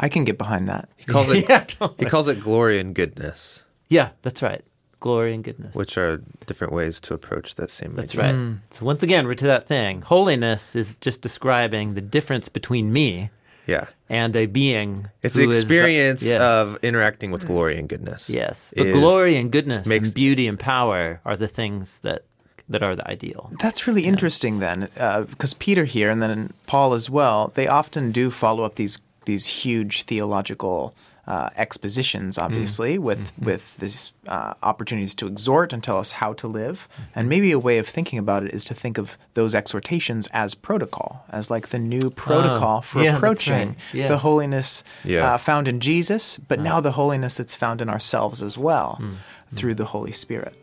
I 0.00 0.08
can 0.08 0.24
get 0.24 0.38
behind 0.38 0.68
that. 0.68 0.88
He 0.96 1.04
calls 1.06 1.30
it 1.30 1.46
yeah, 1.48 1.60
totally. 1.64 1.96
he 1.98 2.04
calls 2.06 2.28
it 2.28 2.40
glory 2.40 2.78
and 2.78 2.94
goodness, 2.94 3.64
yeah, 3.88 4.10
that's 4.22 4.42
right. 4.42 4.62
Glory 5.00 5.32
and 5.32 5.42
goodness. 5.44 5.74
which 5.74 5.96
are 5.96 6.20
different 6.46 6.72
ways 6.72 6.98
to 7.00 7.14
approach 7.14 7.54
that 7.54 7.70
same 7.70 7.90
thing. 7.90 7.96
That's 7.96 8.12
idea. 8.14 8.22
right. 8.24 8.34
Mm. 8.34 8.58
So 8.70 8.84
once 8.84 9.02
again, 9.02 9.26
we're 9.26 9.34
to 9.34 9.46
that 9.46 9.66
thing. 9.66 10.02
Holiness 10.02 10.74
is 10.76 10.96
just 10.96 11.22
describing 11.22 11.94
the 11.94 12.00
difference 12.00 12.48
between 12.48 12.92
me 12.92 13.30
Yeah. 13.66 13.86
and 14.08 14.34
a 14.36 14.46
being. 14.46 15.08
It's 15.22 15.34
the 15.34 15.44
who 15.44 15.50
is 15.50 15.60
experience 15.62 16.24
yes. 16.24 16.40
of 16.40 16.78
interacting 16.82 17.30
with 17.30 17.46
glory 17.46 17.78
and 17.78 17.88
goodness. 17.88 18.28
yes, 18.28 18.72
but 18.76 18.90
glory 18.92 19.36
and 19.36 19.50
goodness 19.52 19.86
makes- 19.86 20.08
and 20.08 20.14
beauty 20.14 20.46
and 20.48 20.58
power 20.58 21.20
are 21.24 21.36
the 21.36 21.48
things 21.48 22.00
that 22.00 22.24
that 22.68 22.82
are 22.82 22.94
the 22.94 23.08
ideal. 23.08 23.50
That's 23.60 23.86
really 23.86 24.04
interesting 24.04 24.58
then, 24.58 24.88
uh, 24.98 25.22
because 25.22 25.54
Peter 25.54 25.84
here 25.84 26.10
and 26.10 26.22
then 26.22 26.52
Paul 26.66 26.94
as 26.94 27.08
well, 27.08 27.52
they 27.54 27.66
often 27.66 28.12
do 28.12 28.30
follow 28.30 28.64
up 28.64 28.74
these 28.74 28.98
these 29.24 29.46
huge 29.46 30.04
theological 30.04 30.94
uh, 31.28 31.50
expositions, 31.56 32.38
mm. 32.38 32.42
obviously, 32.42 32.98
with 32.98 33.32
mm-hmm. 33.34 33.44
with 33.44 33.76
these 33.76 34.12
uh, 34.26 34.54
opportunities 34.62 35.14
to 35.14 35.26
exhort 35.26 35.74
and 35.74 35.84
tell 35.84 35.98
us 35.98 36.12
how 36.12 36.32
to 36.32 36.48
live. 36.48 36.88
And 37.14 37.24
mm-hmm. 37.24 37.28
maybe 37.28 37.52
a 37.52 37.58
way 37.58 37.76
of 37.76 37.86
thinking 37.86 38.18
about 38.18 38.44
it 38.44 38.54
is 38.54 38.64
to 38.64 38.74
think 38.74 38.96
of 38.96 39.18
those 39.34 39.54
exhortations 39.54 40.26
as 40.32 40.54
protocol, 40.54 41.26
as 41.28 41.50
like 41.50 41.68
the 41.68 41.78
new 41.78 42.06
ah, 42.06 42.16
protocol 42.16 42.80
for 42.80 43.02
yeah, 43.02 43.16
approaching 43.16 43.68
right. 43.68 43.76
Yes. 43.92 44.08
the 44.08 44.18
holiness 44.18 44.82
Yeah. 45.04 45.34
uh, 45.34 45.38
found 45.38 45.68
in 45.68 45.80
Jesus, 45.80 46.38
but 46.38 46.60
ah. 46.60 46.62
now 46.62 46.80
the 46.80 46.92
holiness 46.92 47.36
that's 47.36 47.54
found 47.54 47.82
in 47.82 47.90
ourselves 47.90 48.42
as 48.42 48.56
well 48.56 48.98
mm. 48.98 49.16
through 49.54 49.74
mm. 49.74 49.78
the 49.78 49.84
Holy 49.84 50.12
Spirit. 50.12 50.56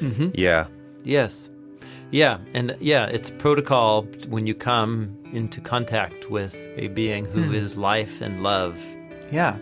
Mm-hmm. 0.00 0.30
Yeah. 0.34 0.66
Yes. 1.04 1.50
Yeah, 2.10 2.38
and 2.52 2.76
yeah, 2.80 3.06
it's 3.06 3.30
protocol 3.30 4.02
when 4.28 4.46
you 4.46 4.54
come 4.54 5.16
into 5.32 5.60
contact 5.60 6.30
with 6.30 6.54
a 6.76 6.88
being 6.88 7.24
who 7.24 7.52
is 7.52 7.76
life 7.76 8.20
and 8.20 8.42
love. 8.42 8.84
Yeah. 9.32 9.56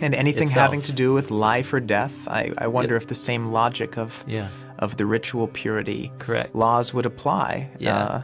And 0.00 0.14
anything 0.14 0.44
Itself. 0.48 0.62
having 0.62 0.82
to 0.82 0.92
do 0.92 1.12
with 1.12 1.30
life 1.32 1.72
or 1.72 1.80
death, 1.80 2.28
I, 2.28 2.52
I 2.56 2.68
wonder 2.68 2.94
if 2.94 3.08
the 3.08 3.16
same 3.16 3.50
logic 3.50 3.98
of 3.98 4.24
Yeah. 4.28 4.48
of 4.78 4.96
the 4.96 5.06
ritual 5.06 5.48
purity 5.48 6.12
Correct. 6.20 6.54
laws 6.54 6.94
would 6.94 7.06
apply. 7.06 7.70
Yeah. 7.78 7.96
Uh, 8.04 8.22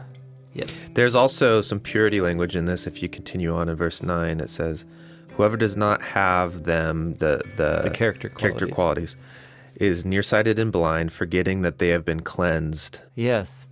Yep. 0.53 0.69
There's 0.93 1.15
also 1.15 1.59
some 1.61 1.81
purity 1.81 2.21
language 2.21 2.55
in 2.55 2.63
this. 2.63 2.87
If 2.87 3.03
you 3.03 3.09
continue 3.09 3.53
on 3.53 3.67
in 3.67 3.75
verse 3.75 4.01
nine, 4.01 4.39
it 4.39 4.49
says, 4.49 4.85
"Whoever 5.35 5.57
does 5.57 5.75
not 5.75 6.01
have 6.01 6.63
them, 6.63 7.15
the 7.15 7.41
the, 7.57 7.81
The 7.83 7.89
character 7.89 8.29
character 8.29 8.65
qualities. 8.67 9.17
Is 9.79 10.05
nearsighted 10.05 10.59
and 10.59 10.71
blind, 10.71 11.11
forgetting 11.11 11.61
that 11.61 11.77
they 11.77 11.89
have 11.89 12.05
been 12.05 12.21
cleansed." 12.21 13.01
Yes. 13.15 13.67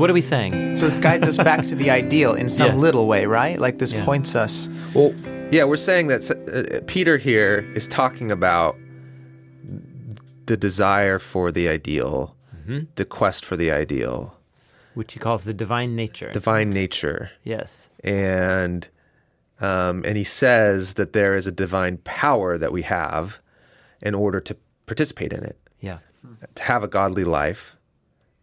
So 0.00 0.02
what 0.04 0.08
are 0.08 0.14
we 0.14 0.22
saying? 0.22 0.76
so 0.76 0.86
this 0.86 0.96
guides 0.96 1.28
us 1.28 1.36
back 1.36 1.66
to 1.66 1.74
the 1.74 1.90
ideal 2.02 2.32
in 2.32 2.48
some 2.48 2.68
Yes. 2.68 2.78
little 2.78 3.06
way, 3.06 3.26
right? 3.26 3.60
Like 3.60 3.76
this 3.76 3.92
Yeah. 3.92 4.02
points 4.02 4.34
us. 4.34 4.70
Well, 4.94 5.12
yeah, 5.52 5.64
we're 5.64 5.76
saying 5.76 6.06
that 6.06 6.22
uh, 6.30 6.80
Peter 6.86 7.18
here 7.18 7.70
is 7.74 7.86
talking 7.86 8.30
about 8.30 8.76
the 10.46 10.56
desire 10.56 11.18
for 11.18 11.52
the 11.52 11.68
ideal, 11.68 12.34
the 12.94 13.04
quest 13.04 13.44
for 13.44 13.56
the 13.58 13.70
ideal, 13.70 14.38
Which 14.94 15.12
he 15.12 15.18
calls 15.18 15.44
the 15.44 15.52
divine 15.52 15.94
nature. 15.96 16.30
divine 16.32 16.70
nature, 16.70 17.32
yes. 17.44 17.90
and 18.02 18.88
um, 19.60 20.02
and 20.06 20.16
he 20.16 20.24
says 20.24 20.94
that 20.94 21.12
there 21.12 21.34
is 21.36 21.46
a 21.46 21.52
divine 21.52 21.98
power 22.04 22.56
that 22.56 22.72
we 22.72 22.82
have 22.84 23.42
in 24.00 24.14
order 24.14 24.40
to 24.40 24.56
participate 24.86 25.34
in 25.34 25.44
it, 25.44 25.58
Yeah. 25.78 25.98
to 26.54 26.62
have 26.62 26.82
a 26.82 26.88
godly 26.88 27.24
life. 27.24 27.76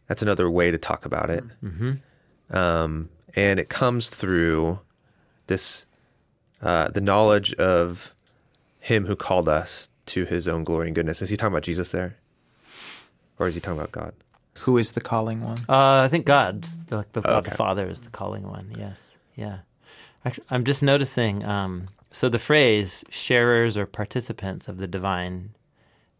That's 0.08 0.22
another 0.22 0.50
way 0.50 0.72
to 0.72 0.78
talk 0.78 1.06
about 1.06 1.30
it. 1.30 1.44
Um, 2.50 3.10
and 3.36 3.60
it 3.60 3.70
comes 3.70 4.10
through 4.10 4.80
this 5.48 5.86
uh, 6.62 6.90
the 6.90 7.02
knowledge 7.02 7.54
of 7.56 8.16
him 8.80 9.06
who 9.06 9.16
called 9.16 9.48
us 9.50 9.90
to 10.08 10.26
his 10.26 10.48
own 10.48 10.64
glory 10.64 10.88
and 10.88 10.96
goodness. 10.96 11.22
Is 11.22 11.30
he 11.30 11.38
talking 11.38 11.54
about 11.54 11.64
Jesus 11.64 11.92
there? 11.92 12.16
Or 13.38 13.48
is 13.48 13.54
he 13.56 13.62
talking 13.62 13.80
about 13.80 13.92
God? 13.92 14.14
Who 14.60 14.78
is 14.78 14.94
the 14.94 15.02
calling 15.02 15.44
one? 15.44 15.60
Uh, 15.70 16.02
I 16.02 16.08
think 16.08 16.26
God, 16.26 16.64
the, 16.88 17.06
the 17.14 17.22
God 17.22 17.44
the 17.46 17.52
Father, 17.52 17.88
is 17.88 18.02
the 18.02 18.10
calling 18.10 18.48
one. 18.48 18.74
Yes, 18.76 19.00
yeah. 19.36 19.60
Actually, 20.26 20.46
I'm 20.50 20.64
just 20.64 20.82
noticing. 20.82 21.46
Um, 21.46 21.90
so 22.12 22.28
the 22.30 22.40
phrase 22.40 23.04
"sharers" 23.10 23.78
or 23.78 23.86
participants 23.86 24.68
of 24.68 24.80
the 24.80 24.88
divine 24.88 25.52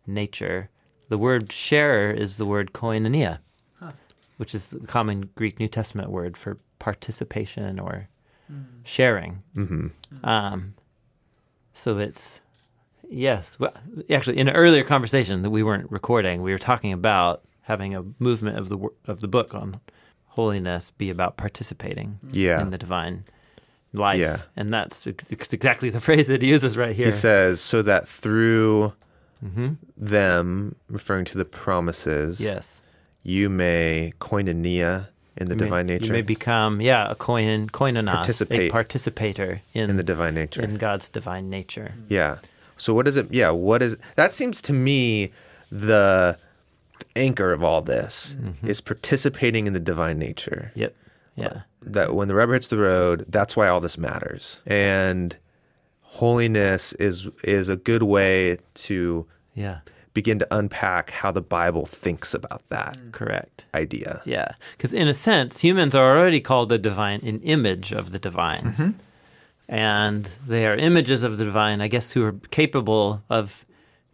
nature, 0.06 0.70
the 1.10 1.18
word 1.18 1.52
"sharer" 1.52 2.12
is 2.12 2.38
the 2.38 2.46
word 2.46 2.74
koinonia, 2.74 3.40
which 4.38 4.56
is 4.56 4.68
the 4.68 4.80
common 4.88 5.30
Greek 5.36 5.60
New 5.60 5.68
Testament 5.68 6.10
word 6.10 6.38
for 6.38 6.58
participation 6.80 7.80
or 7.80 8.08
sharing. 8.84 9.44
hmm 9.54 9.88
Um, 10.24 10.74
so 11.74 11.98
it's 11.98 12.42
yes. 13.10 13.58
Well, 13.60 13.74
actually, 14.10 14.38
in 14.38 14.48
an 14.48 14.56
earlier 14.56 14.84
conversation 14.84 15.42
that 15.42 15.50
we 15.50 15.64
weren't 15.64 15.92
recording, 15.92 16.42
we 16.42 16.52
were 16.52 16.58
talking 16.60 16.94
about 16.94 17.44
having 17.62 17.94
a 17.96 18.04
movement 18.20 18.58
of 18.58 18.70
the 18.70 18.78
of 19.06 19.20
the 19.22 19.28
book 19.28 19.54
on 19.54 19.80
holiness 20.28 20.92
be 20.92 21.10
about 21.10 21.36
participating 21.38 22.20
Yeah. 22.32 22.62
in 22.62 22.70
the 22.70 22.78
divine 22.78 23.24
life. 23.94 24.20
Yeah. 24.20 24.38
and 24.56 24.72
that's 24.74 25.08
ex- 25.08 25.32
ex- 25.32 25.52
exactly 25.54 25.90
the 25.90 26.00
phrase 26.08 26.28
that 26.28 26.42
he 26.42 26.48
uses 26.50 26.78
right 26.78 26.96
here. 26.96 27.08
He 27.08 27.12
says, 27.12 27.60
so 27.60 27.82
that 27.82 28.08
through 28.08 28.94
hmm 29.42 29.74
them, 29.98 30.76
referring 30.90 31.26
to 31.26 31.38
the 31.38 31.46
promises, 31.46 32.40
Yes, 32.42 32.82
you 33.28 33.50
may 33.50 34.14
koinonia 34.20 35.08
in 35.36 35.50
the 35.50 35.54
You 35.56 35.60
may- 35.60 35.66
divine 35.66 35.88
nature. 35.88 36.06
You 36.08 36.14
may 36.14 36.22
become 36.22 36.82
yeah 36.82 37.12
a 37.12 37.16
koin 37.16 37.70
koinonos, 37.70 38.12
Participate. 38.14 38.70
a 38.70 38.72
participator 38.72 39.62
in, 39.74 39.90
in 39.92 39.98
the 39.98 40.04
divine 40.14 40.34
nature. 40.34 40.62
in 40.64 40.78
God's 40.78 41.10
divine 41.10 41.50
nature. 41.50 41.90
Yeah. 42.10 42.38
So 42.78 42.94
what 42.94 43.08
is 43.08 43.16
it? 43.18 43.28
Yeah. 43.34 43.50
What 43.52 43.82
is 43.84 43.98
that? 44.16 44.34
Seems 44.34 44.62
to 44.64 44.74
me 44.74 45.32
the 45.72 46.38
anchor 47.16 47.52
of 47.52 47.64
all 47.64 47.82
this 47.82 48.36
Mm-hmm. 48.40 48.68
is 48.72 48.80
participating 48.82 49.68
in 49.68 49.74
the 49.74 49.80
divine 49.94 50.18
nature. 50.18 50.72
Yep. 50.76 50.96
Yeah. 51.36 51.62
That 51.84 52.16
when 52.16 52.28
the 52.30 52.36
rubber 52.36 52.54
hits 52.54 52.68
the 52.68 52.78
road, 52.78 53.26
that's 53.28 53.56
why 53.58 53.68
all 53.68 53.82
this 53.82 53.98
matters. 53.98 54.60
And 54.66 55.36
holiness 56.02 56.94
is 56.94 57.28
is 57.44 57.68
a 57.70 57.76
good 57.76 58.04
way 58.04 58.58
to 58.88 59.26
Yeah. 59.54 59.80
Begin 60.18 60.40
to 60.40 60.48
unpack 60.60 61.12
how 61.12 61.32
the 61.32 61.46
Bible 61.60 61.86
thinks 61.86 62.34
about 62.34 62.64
that 62.70 62.98
mm. 62.98 63.12
Correct. 63.12 63.66
idea. 63.76 64.20
Yeah, 64.26 64.50
because 64.72 64.92
in 64.92 65.08
a 65.08 65.14
sense, 65.14 65.62
humans 65.62 65.94
are 65.94 66.18
already 66.18 66.42
called 66.42 66.72
a 66.72 66.80
divine, 66.80 67.20
an 67.22 67.40
image 67.42 67.92
of 67.92 68.06
the 68.14 68.18
divine, 68.18 68.64
mm-hmm. 68.64 68.90
and 69.70 70.26
they 70.48 70.66
are 70.66 70.76
images 70.76 71.22
of 71.24 71.38
the 71.38 71.46
divine. 71.46 71.82
I 71.82 71.88
guess 71.88 72.14
who 72.14 72.24
are 72.26 72.36
capable 72.50 73.22
of 73.30 73.64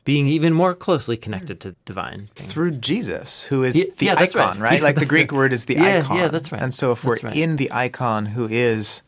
being 0.03 0.27
even 0.27 0.53
more 0.53 0.73
closely 0.75 1.15
connected 1.15 1.61
to 1.61 1.73
divine. 1.85 2.29
things. 2.35 2.51
Through 2.51 2.71
Jesus, 2.71 3.45
who 3.45 3.63
is 3.63 3.79
Yeah, 3.79 3.85
the 3.97 4.05
yeah, 4.07 4.15
that's 4.15 4.35
icon, 4.35 4.59
right. 4.59 4.71
right? 4.71 4.79
Yeah, 4.79 4.83
like 4.83 4.95
the 4.95 5.05
Greek 5.15 5.31
right. 5.31 5.37
word 5.37 5.53
is 5.53 5.65
the 5.65 5.75
Yeah, 5.75 5.99
icon. 5.99 6.17
yeah, 6.17 6.27
that's 6.27 6.51
right. 6.51 6.61
And 6.61 6.73
so 6.73 6.91
if 6.91 7.05
we're 7.05 7.19
right. 7.23 7.35
in 7.43 7.55
the 7.55 7.71
icon 7.71 8.25
who 8.35 8.45
is 8.49 9.03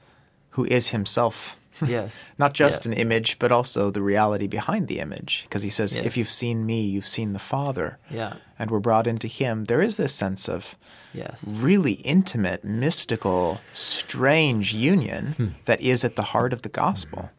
who 0.52 0.64
is 0.64 0.90
himself 0.96 1.58
yes, 1.86 2.26
not 2.38 2.54
just 2.54 2.86
Yeah. 2.86 2.92
an 2.92 2.98
image, 2.98 3.40
but 3.40 3.52
also 3.52 3.90
the 3.92 4.02
reality 4.02 4.48
behind 4.48 4.88
the 4.88 5.00
image. 5.00 5.44
Because 5.44 5.62
he 5.64 5.70
says, 5.70 5.96
Yes. 5.96 6.06
if 6.06 6.18
you've 6.18 6.32
seen 6.32 6.66
me, 6.66 6.82
you've 6.82 7.08
seen 7.08 7.34
the 7.34 7.40
Father. 7.40 7.98
yeah, 8.10 8.34
And 8.60 8.70
we're 8.72 8.80
brought 8.80 9.08
into 9.08 9.28
him. 9.28 9.66
There 9.66 9.82
is 9.82 9.98
this 9.98 10.14
sense 10.14 10.48
of 10.50 10.76
yes, 11.14 11.44
really 11.48 11.94
intimate, 12.04 12.64
mystical, 12.64 13.60
strange 13.74 14.74
union 14.74 15.34
Hmm. 15.38 15.48
that 15.66 15.82
is 15.82 16.04
at 16.06 16.16
the 16.16 16.24
heart 16.34 16.54
of 16.54 16.62
the 16.62 16.70
gospel. 16.70 17.30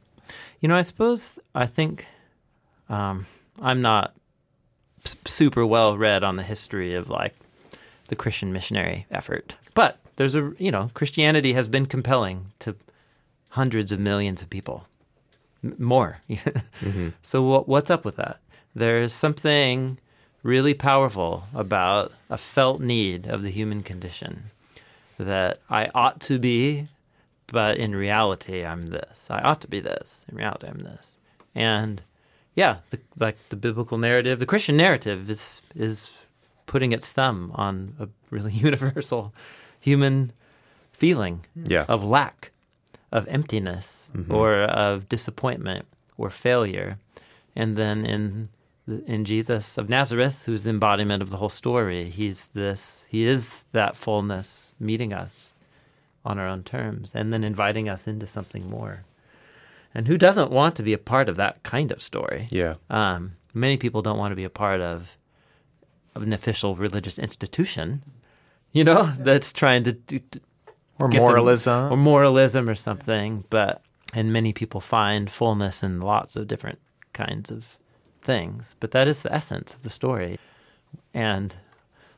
You 0.61 0.69
know, 0.69 0.77
I 0.77 0.83
suppose 0.83 1.39
I 1.55 1.67
think 1.67 2.07
um, 2.89 3.27
I'm 3.61 3.81
not 3.83 4.15
s- 5.05 5.17
super 5.27 5.65
well 5.67 5.97
read 5.99 6.23
on 6.25 6.37
the 6.37 6.43
history 6.43 6.95
of 6.95 7.09
like 7.11 7.35
the 8.09 8.17
Christian 8.17 8.53
missionary 8.53 9.07
effort. 9.11 9.57
But 9.75 9.99
there's 10.17 10.35
a, 10.35 10.53
you 10.59 10.71
know, 10.71 10.91
Christianity 10.95 11.53
has 11.55 11.69
been 11.69 11.87
compelling 11.87 12.53
to 12.61 12.75
hundreds 13.57 13.91
of 13.93 13.99
millions 13.99 14.43
of 14.43 14.49
people, 14.51 14.87
M- 15.65 15.75
more. 15.79 16.21
Mm-hmm. 16.29 17.09
So 17.23 17.43
what, 17.43 17.69
what's 17.69 17.91
up 17.91 18.05
with 18.05 18.17
that? 18.17 18.39
There's 18.75 19.13
something 19.13 19.99
really 20.43 20.75
powerful 20.75 21.45
about 21.55 22.13
a 22.31 22.37
felt 22.37 22.81
need 22.81 23.27
of 23.27 23.43
the 23.43 23.51
human 23.51 23.83
condition 23.83 24.45
that 25.19 25.59
I 25.71 25.89
ought 25.95 26.21
to 26.29 26.39
be, 26.39 26.89
but 27.47 27.77
in 27.79 27.95
reality, 27.97 28.65
I'm 28.65 28.89
this. 28.91 29.29
I 29.31 29.41
ought 29.41 29.61
to 29.63 29.69
be 29.69 29.81
this. 29.81 30.25
In 30.31 30.37
reality, 30.37 30.67
I'm 30.69 30.83
this. 30.85 31.17
And 31.55 32.03
yeah, 32.55 32.77
the, 32.91 32.99
like 33.19 33.37
the 33.49 33.57
biblical 33.57 33.97
narrative, 33.99 34.39
the 34.39 34.47
Christian 34.47 34.77
narrative 34.77 35.31
is 35.31 35.63
is 35.75 36.09
putting 36.67 36.93
its 36.93 37.11
thumb 37.13 37.51
on 37.55 37.95
a 37.99 38.09
really 38.31 38.53
universal 38.69 39.33
human 39.81 40.33
feeling 40.93 41.45
Yeah. 41.55 41.85
of 41.89 42.03
lack, 42.05 42.51
of 43.13 43.27
emptiness, 43.29 44.11
or 44.29 44.63
of 44.63 45.09
disappointment 45.09 45.87
or 46.19 46.31
failure. 46.31 46.99
And 47.55 47.77
then 47.77 48.05
in 48.05 48.49
in 49.07 49.25
Jesus 49.25 49.79
of 49.79 49.89
Nazareth, 49.89 50.45
who's 50.47 50.63
the 50.63 50.71
embodiment 50.71 51.23
of 51.23 51.31
the 51.31 51.39
whole 51.39 51.49
story, 51.49 52.11
he's 52.11 52.49
this 52.49 53.07
he 53.09 53.25
is 53.25 53.65
that 53.73 53.97
fullness 53.97 54.75
meeting 54.79 55.13
us 55.13 55.55
on 56.25 56.39
our 56.39 56.49
own 56.49 56.63
terms 56.63 57.15
and 57.15 57.33
then 57.33 57.45
inviting 57.45 57.89
us 57.89 58.07
into 58.07 58.27
something 58.27 58.69
more. 58.69 59.05
And 59.95 60.09
who 60.09 60.19
doesn't 60.19 60.51
want 60.51 60.77
to 60.77 60.83
be 60.83 60.93
a 60.93 60.99
part 60.99 61.29
of 61.29 61.37
that 61.37 61.63
kind 61.63 61.91
of 61.91 62.03
story? 62.03 62.49
Yeah. 62.51 62.75
Um, 62.91 63.37
many 63.55 63.77
people 63.77 64.03
don't 64.03 64.19
want 64.19 64.33
to 64.33 64.37
be 64.37 64.45
a 64.45 64.51
part 64.51 64.81
of, 64.81 65.17
of 66.15 66.23
an 66.23 66.33
official 66.33 66.75
religious 66.75 67.19
institution, 67.19 68.03
you 68.73 68.85
know, 68.85 69.15
that's 69.19 69.53
trying 69.53 69.85
to, 69.85 69.93
to, 69.95 70.19
to 70.19 70.41
Or 70.99 71.09
get 71.09 71.19
them- 71.19 71.23
moralism. 71.29 71.93
or 71.93 71.97
moralism 71.97 72.69
or 72.69 72.75
something. 72.75 73.45
But 73.51 73.83
and 74.15 74.33
many 74.33 74.53
people 74.53 74.81
find 74.81 75.31
fullness 75.31 75.83
in 75.83 76.01
lots 76.01 76.37
of 76.37 76.47
different 76.49 76.79
kinds 77.13 77.51
of 77.51 77.77
things. 78.23 78.77
But 78.81 78.91
that 78.93 79.07
is 79.09 79.23
the 79.23 79.33
essence 79.33 79.75
of 79.75 79.83
the 79.83 79.91
story, 79.91 80.39
and 81.15 81.57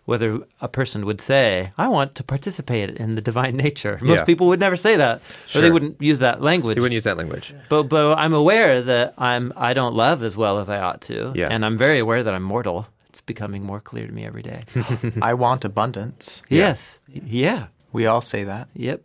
whether 0.04 0.40
a 0.61 0.68
person 0.68 1.04
would 1.04 1.20
say, 1.20 1.70
"I 1.76 1.88
want 1.88 2.14
to 2.14 2.25
participate 2.25 2.90
in 2.97 3.14
the 3.14 3.20
divine 3.20 3.56
nature," 3.66 3.99
most 4.00 4.18
Yeah. 4.18 4.25
people 4.25 4.47
would 4.47 4.61
never 4.61 4.76
say 4.76 4.97
that, 4.97 5.20
or 5.54 5.61
they 5.61 5.70
wouldn't 5.70 6.00
use 6.00 6.20
that 6.20 6.40
language. 6.40 6.76
He 6.76 6.80
wouldn't 6.80 6.94
use 6.94 7.04
that 7.04 7.18
language. 7.18 7.54
But 7.68 7.85
but 7.85 8.16
I'm 8.18 8.32
aware 8.32 8.80
that 8.80 9.14
I'm 9.18 9.52
I 9.56 9.75
don't 9.75 9.94
love 9.94 10.23
as 10.23 10.37
well 10.37 10.58
as 10.58 10.68
I 10.68 10.78
ought 10.78 11.00
to. 11.02 11.32
Yeah. 11.35 11.49
And 11.50 11.64
I'm 11.64 11.76
very 11.76 11.99
aware 11.99 12.23
that 12.23 12.32
I'm 12.35 12.42
mortal. 12.44 12.87
It's 13.11 13.20
becoming 13.20 13.64
more 13.64 13.80
clear 13.80 14.06
to 14.06 14.12
me 14.12 14.25
every 14.25 14.42
day. 14.42 14.62
I 15.23 15.35
want 15.35 15.64
abundance. 15.64 16.42
Yes. 16.49 17.00
Yeah. 17.08 17.66
We 17.92 18.07
all 18.07 18.21
say 18.21 18.45
that. 18.45 18.68
Yep. 18.75 19.02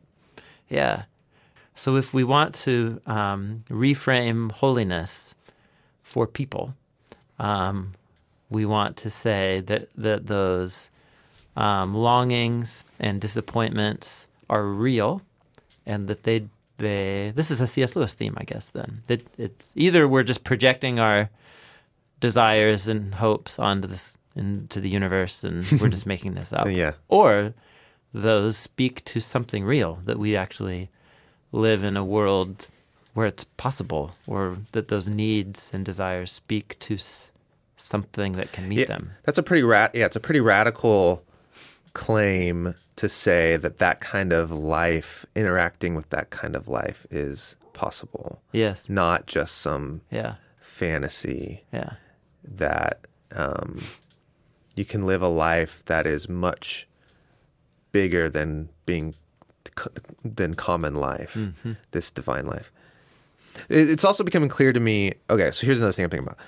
Yeah. 0.70 1.04
So 1.76 1.96
if 1.96 2.14
we 2.14 2.24
want 2.24 2.54
to 2.66 3.02
um, 3.08 3.64
reframe 3.70 4.52
holiness 4.52 5.36
for 6.04 6.28
people, 6.28 6.76
um, 7.40 7.94
we 8.50 8.66
want 8.66 8.98
to 8.98 9.10
say 9.10 9.62
that 9.62 9.90
that 9.98 10.28
those 10.28 10.90
um, 11.56 11.94
longings 11.96 12.84
and 13.00 13.20
disappointments 13.20 14.28
are 14.50 14.64
real, 14.66 15.22
and 15.86 16.08
that 16.08 16.24
they 16.24 16.46
they 16.78 17.32
this 17.34 17.50
is 17.50 17.62
a 17.62 17.68
C.S. 17.68 17.96
Lewis 17.96 18.14
theme, 18.14 18.36
I 18.38 18.44
guess. 18.44 18.70
Then 18.70 19.02
that 19.08 19.26
it's 19.38 19.72
either 19.76 20.08
we're 20.08 20.24
just 20.24 20.44
projecting 20.44 21.00
our 21.00 21.30
desires 22.20 22.88
and 22.88 23.16
hopes 23.16 23.58
onto 23.60 23.88
this 23.88 24.18
into 24.36 24.80
the 24.80 24.90
universe, 24.90 25.44
and 25.44 25.66
we're 25.82 25.90
just 25.90 26.06
making 26.14 26.34
this 26.36 26.54
up, 26.54 26.68
Yeah. 26.70 26.94
or 27.08 27.54
those 28.14 28.58
speak 28.58 29.04
to 29.06 29.20
something 29.20 29.64
real 29.64 30.00
that 30.06 30.20
we 30.20 30.36
actually 30.36 30.90
live 31.52 31.84
in 31.84 31.98
a 31.98 32.06
world 32.06 32.68
where 33.14 33.28
it's 33.28 33.44
possible, 33.44 34.12
or 34.28 34.58
that 34.72 34.88
those 34.88 35.08
needs 35.08 35.70
and 35.74 35.86
desires 35.86 36.32
speak 36.32 36.78
to 36.80 36.96
s- 36.96 37.32
something 37.78 38.34
that 38.34 38.52
can 38.52 38.68
meet 38.68 38.80
Yeah, 38.80 38.86
them. 38.86 39.12
That's 39.24 39.38
a 39.38 39.44
pretty 39.44 39.62
rat. 39.64 39.94
Yeah, 39.94 40.06
it's 40.06 40.16
a 40.16 40.20
pretty 40.20 40.40
radical 40.42 41.24
claim 41.94 42.74
to 42.96 43.10
say 43.10 43.58
that 43.58 43.78
that 43.80 44.00
kind 44.02 44.34
of 44.34 44.52
life, 44.52 45.26
interacting 45.36 45.94
with 45.96 46.10
that 46.10 46.30
kind 46.32 46.56
of 46.56 46.68
life, 46.68 47.06
is 47.12 47.56
possible, 47.74 48.42
Yes. 48.52 48.90
not 48.90 49.26
just 49.28 49.58
some 49.58 50.02
Yeah. 50.12 50.36
fantasy 50.60 51.64
Yeah. 51.72 51.94
that 52.44 53.00
um, 53.36 53.80
you 54.76 54.86
can 54.86 55.06
live 55.08 55.24
a 55.24 55.28
life 55.28 55.84
that 55.86 56.06
is 56.06 56.30
much 56.30 56.88
bigger 57.94 58.30
than 58.30 58.68
being 58.86 59.16
than 60.26 60.54
common 60.56 60.96
life, 60.96 61.36
mm-hmm. 61.36 61.74
this 61.92 62.12
divine 62.12 62.46
life. 62.46 62.72
It's 63.70 64.04
also 64.04 64.24
becoming 64.24 64.50
clear 64.50 64.74
to 64.74 64.80
me. 64.80 65.14
Okay, 65.30 65.52
so 65.52 65.66
here's 65.66 65.80
another 65.80 65.94
thing 65.94 66.04
I'm 66.04 66.12
thinking 66.12 66.28
about. 66.28 66.40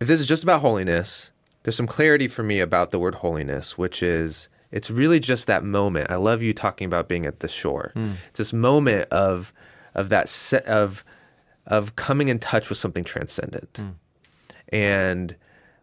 If 0.00 0.08
this 0.08 0.20
is 0.20 0.26
just 0.26 0.42
about 0.42 0.60
holiness, 0.60 1.30
there's 1.62 1.76
some 1.76 1.86
clarity 1.86 2.26
for 2.26 2.42
me 2.42 2.58
about 2.60 2.90
the 2.90 2.98
word 2.98 3.16
holiness, 3.16 3.78
which 3.78 4.02
is 4.02 4.48
it's 4.72 4.90
really 4.90 5.20
just 5.20 5.46
that 5.46 5.62
moment. 5.62 6.10
I 6.10 6.16
love 6.16 6.42
you 6.42 6.52
talking 6.52 6.86
about 6.86 7.08
being 7.08 7.26
at 7.26 7.40
the 7.40 7.48
shore. 7.48 7.92
Mm. 7.94 8.14
It's 8.30 8.38
this 8.38 8.52
moment 8.52 9.08
of 9.10 9.52
of 9.94 10.08
that 10.08 10.28
set 10.28 10.64
of 10.66 11.04
of 11.66 11.96
coming 11.96 12.28
in 12.28 12.38
touch 12.38 12.68
with 12.68 12.78
something 12.78 13.04
transcendent 13.04 13.72
mm. 13.74 13.94
and 14.70 15.36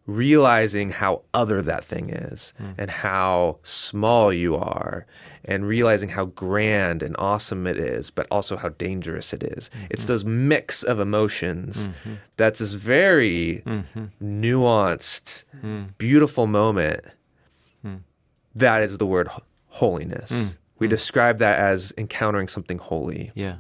realizing 0.07 0.89
how 0.89 1.21
other 1.33 1.61
that 1.61 1.85
thing 1.85 2.09
is 2.09 2.53
hmm. 2.57 2.71
and 2.77 2.89
how 2.89 3.59
small 3.63 4.33
you 4.33 4.55
are 4.55 5.05
and 5.45 5.67
realizing 5.67 6.09
how 6.09 6.25
grand 6.25 7.03
and 7.03 7.15
awesome 7.19 7.67
it 7.67 7.77
is 7.77 8.09
but 8.09 8.27
also 8.31 8.57
how 8.57 8.69
dangerous 8.69 9.31
it 9.31 9.43
is. 9.43 9.69
it's 9.89 10.03
mm-hmm. 10.03 10.11
those 10.11 10.25
mix 10.25 10.83
of 10.83 10.99
emotions 10.99 11.87
mm-hmm. 11.87 12.13
that's 12.37 12.59
this 12.59 12.73
very 12.73 13.61
mm-hmm. 13.65 14.05
nuanced 14.21 15.43
mm. 15.63 15.87
beautiful 15.97 16.47
moment 16.47 17.03
mm. 17.85 17.99
that 18.55 18.81
is 18.81 18.97
the 18.97 19.05
word 19.05 19.27
ho- 19.27 19.43
holiness. 19.67 20.31
Mm. 20.31 20.57
We 20.79 20.87
describe 20.87 21.37
that 21.37 21.59
as 21.59 21.93
encountering 21.95 22.47
something 22.47 22.79
holy. 22.79 23.31
Yeah. 23.35 23.57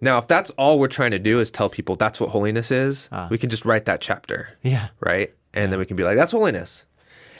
now 0.00 0.18
if 0.18 0.28
that's 0.28 0.50
all 0.50 0.78
we're 0.78 0.86
trying 0.86 1.10
to 1.10 1.18
do 1.18 1.40
is 1.40 1.50
tell 1.50 1.68
people 1.68 1.96
that's 1.96 2.20
what 2.20 2.30
holiness 2.30 2.70
is 2.70 3.08
Ah. 3.10 3.26
we 3.30 3.36
can 3.36 3.50
just 3.50 3.64
write 3.64 3.86
that 3.86 4.00
chapter. 4.00 4.56
Yeah. 4.62 4.88
right? 5.00 5.34
And 5.52 5.72
then 5.72 5.78
we 5.78 5.86
can 5.86 5.96
be 5.96 6.04
like, 6.04 6.16
that's 6.16 6.32
holiness. 6.32 6.84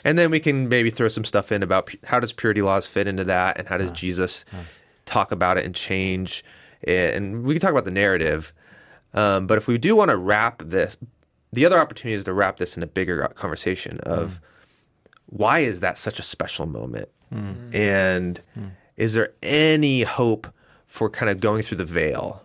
And 0.03 0.17
then 0.17 0.31
we 0.31 0.39
can 0.39 0.67
maybe 0.67 0.89
throw 0.89 1.07
some 1.07 1.23
stuff 1.23 1.51
in 1.51 1.63
about 1.63 1.87
pu- 1.87 1.97
how 2.03 2.19
does 2.19 2.31
purity 2.31 2.61
laws 2.61 2.85
fit 2.85 3.07
into 3.07 3.23
that, 3.25 3.57
and 3.57 3.67
how 3.67 3.77
does 3.77 3.91
Jesus 3.91 4.45
talk 5.05 5.31
about 5.31 5.57
it 5.57 5.65
and 5.65 5.75
change 5.75 6.43
it, 6.81 7.15
and 7.15 7.43
we 7.43 7.53
can 7.53 7.61
talk 7.61 7.71
about 7.71 7.85
the 7.85 7.91
narrative. 7.91 8.53
Um, 9.13 9.47
but 9.47 9.57
if 9.57 9.67
we 9.67 9.77
do 9.77 9.95
want 9.95 10.09
to 10.09 10.17
wrap 10.17 10.63
this, 10.65 10.97
the 11.53 11.65
other 11.65 11.79
opportunity 11.79 12.15
is 12.15 12.23
to 12.25 12.33
wrap 12.33 12.57
this 12.57 12.77
in 12.77 12.83
a 12.83 12.87
bigger 12.87 13.27
conversation 13.35 13.99
of 13.99 14.37
hmm. 14.37 14.45
why 15.27 15.59
is 15.59 15.81
that 15.81 15.97
such 15.97 16.17
a 16.17 16.23
special 16.23 16.65
moment, 16.65 17.09
hmm. 17.29 17.51
Hmm. 17.51 17.75
and 17.75 18.41
is 18.97 19.13
there 19.13 19.33
any 19.43 20.03
hope 20.03 20.47
for 20.87 21.09
kind 21.09 21.29
of 21.29 21.39
going 21.39 21.61
through 21.61 21.77
the 21.77 21.85
veil 21.85 22.43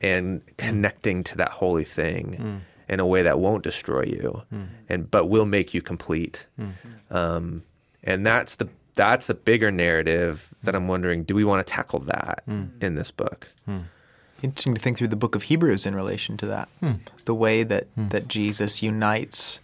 and 0.00 0.42
connecting 0.56 1.24
to 1.24 1.36
that 1.36 1.50
holy 1.50 1.84
thing 1.84 2.62
in 2.88 3.00
a 3.00 3.06
way 3.06 3.22
that 3.22 3.38
won't 3.38 3.62
destroy 3.62 4.02
you. 4.02 4.42
Hmm. 4.50 4.62
And 4.88 5.10
but 5.10 5.26
will 5.26 5.46
make 5.46 5.74
you 5.74 5.82
complete. 5.82 6.46
Hmm. 6.56 6.70
Um, 7.10 7.62
and 8.02 8.24
that's 8.24 8.56
the 8.56 8.68
that's 8.94 9.28
the 9.28 9.34
bigger 9.34 9.70
narrative 9.70 10.52
that 10.62 10.74
i'm 10.74 10.88
wondering 10.88 11.22
do 11.22 11.32
we 11.32 11.44
want 11.44 11.64
to 11.64 11.72
tackle 11.72 12.00
that 12.00 12.42
hmm. 12.46 12.64
in 12.80 12.94
this 12.96 13.10
book? 13.10 13.48
Interesting 14.42 14.74
to 14.74 14.80
think 14.80 14.98
through 14.98 15.08
the 15.08 15.16
book 15.16 15.34
of 15.34 15.44
Hebrews 15.44 15.84
in 15.84 15.96
relation 15.96 16.36
to 16.36 16.46
that. 16.46 16.68
The 17.24 17.34
way 17.34 17.64
that, 17.64 17.88
that 17.96 18.28
Jesus 18.28 18.84
unites 18.84 19.60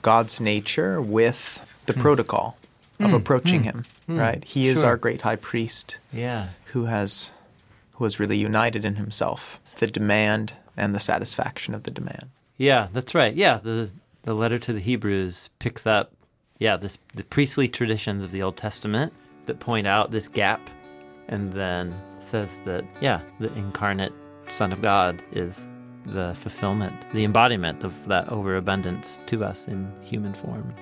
God's 0.00 0.40
nature 0.40 1.02
with 1.02 1.66
the 1.86 1.94
protocol 1.94 2.56
of 3.00 3.12
approaching 3.12 3.64
him, 3.64 3.84
right? 4.06 4.44
He 4.44 4.68
is 4.68 4.80
Sure. 4.80 4.90
our 4.90 4.96
great 4.96 5.22
high 5.22 5.36
priest 5.36 5.98
Yeah. 6.12 6.50
who 6.66 6.84
has 6.84 7.32
who 7.94 8.04
has 8.04 8.20
really 8.20 8.38
united 8.38 8.84
in 8.84 8.94
himself. 8.94 9.58
The 9.78 9.88
demand 9.88 10.54
and 10.80 10.94
the 10.94 10.98
satisfaction 10.98 11.74
of 11.74 11.84
the 11.84 11.90
demand. 11.90 12.30
Yeah, 12.56 12.88
that's 12.92 13.14
right. 13.14 13.34
Yeah, 13.34 13.58
the 13.58 13.90
the 14.22 14.34
letter 14.34 14.58
to 14.58 14.72
the 14.72 14.80
Hebrews 14.80 15.50
picks 15.58 15.86
up 15.86 16.12
yeah, 16.58 16.76
this 16.76 16.98
the 17.14 17.24
priestly 17.24 17.68
traditions 17.68 18.22
of 18.22 18.32
the 18.32 18.42
Old 18.42 18.56
Testament 18.56 19.12
that 19.46 19.60
point 19.60 19.86
out 19.86 20.10
this 20.10 20.28
gap 20.28 20.70
and 21.28 21.52
then 21.52 21.92
says 22.20 22.58
that 22.64 22.84
yeah, 23.00 23.20
the 23.40 23.52
incarnate 23.54 24.12
Son 24.48 24.72
of 24.72 24.82
God 24.82 25.22
is 25.32 25.68
the 26.06 26.34
fulfillment, 26.34 26.94
the 27.12 27.24
embodiment 27.24 27.82
of 27.82 28.06
that 28.06 28.28
overabundance 28.28 29.18
to 29.26 29.44
us 29.44 29.66
in 29.66 29.90
human 30.02 30.34
form. 30.34 30.74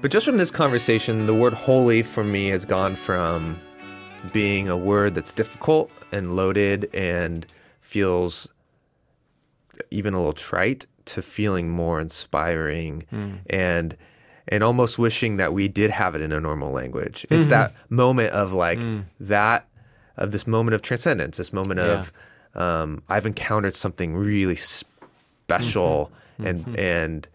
But 0.00 0.10
just 0.10 0.24
from 0.24 0.38
this 0.38 0.50
conversation, 0.50 1.26
the 1.26 1.34
word 1.34 1.52
holy 1.52 2.02
for 2.02 2.24
me 2.24 2.48
has 2.48 2.64
gone 2.64 2.96
from 2.96 3.60
being 4.32 4.68
a 4.68 4.76
word 4.76 5.14
that's 5.14 5.32
difficult 5.32 5.90
and 6.10 6.36
loaded 6.36 6.88
and 6.94 7.46
feels 7.80 8.48
even 9.90 10.14
a 10.14 10.18
little 10.18 10.32
trite 10.32 10.86
to 11.06 11.22
feeling 11.22 11.68
more 11.68 12.00
inspiring 12.00 13.02
hmm. 13.10 13.34
and 13.48 13.96
and 14.48 14.64
almost 14.64 14.98
wishing 14.98 15.36
that 15.36 15.52
we 15.52 15.68
did 15.68 15.90
have 15.90 16.14
it 16.14 16.22
in 16.22 16.32
a 16.32 16.40
normal 16.40 16.72
language. 16.72 17.26
It's 17.30 17.46
hmm. 17.46 17.50
that 17.50 17.74
moment 17.90 18.32
of 18.32 18.54
like 18.54 18.82
hmm. 18.82 19.00
that 19.20 19.68
of 20.16 20.32
this 20.32 20.46
moment 20.46 20.74
of 20.74 20.82
transcendence, 20.82 21.36
this 21.36 21.52
moment 21.52 21.80
of 21.80 22.12
um, 22.54 23.02
I've 23.08 23.26
encountered 23.26 23.74
something 23.74 24.16
really 24.16 24.56
special 24.56 26.10
mm-hmm. 26.38 26.46
and 26.46 26.64
mm-hmm. 26.64 26.78
and 26.78 27.28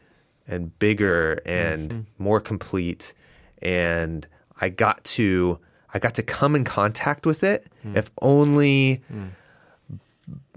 and 0.47 0.77
bigger 0.79 1.41
and 1.45 1.89
mm-hmm. 1.89 2.23
more 2.23 2.39
complete. 2.39 3.13
And 3.61 4.27
I 4.61 4.69
got 4.69 5.03
to 5.03 5.59
I 5.93 5.99
got 5.99 6.15
to 6.15 6.23
come 6.23 6.55
in 6.55 6.65
contact 6.65 7.25
with 7.25 7.43
it 7.43 7.67
mm. 7.85 7.95
if 7.95 8.11
only 8.21 9.01
mm. 9.11 9.29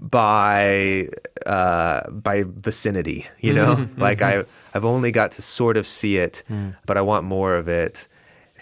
by 0.01 1.07
uh, 1.45 2.09
by 2.11 2.43
vicinity, 2.45 3.27
you 3.39 3.53
know? 3.53 3.75
Mm-hmm. 3.79 4.01
like 4.01 4.21
I 4.21 4.43
I've 4.73 4.85
only 4.85 5.11
got 5.11 5.31
to 5.33 5.41
sort 5.41 5.77
of 5.77 5.87
see 5.87 6.17
it, 6.17 6.43
mm. 6.49 6.75
but 6.85 6.97
I 6.97 7.01
want 7.01 7.25
more 7.25 7.55
of 7.55 7.67
it. 7.67 8.07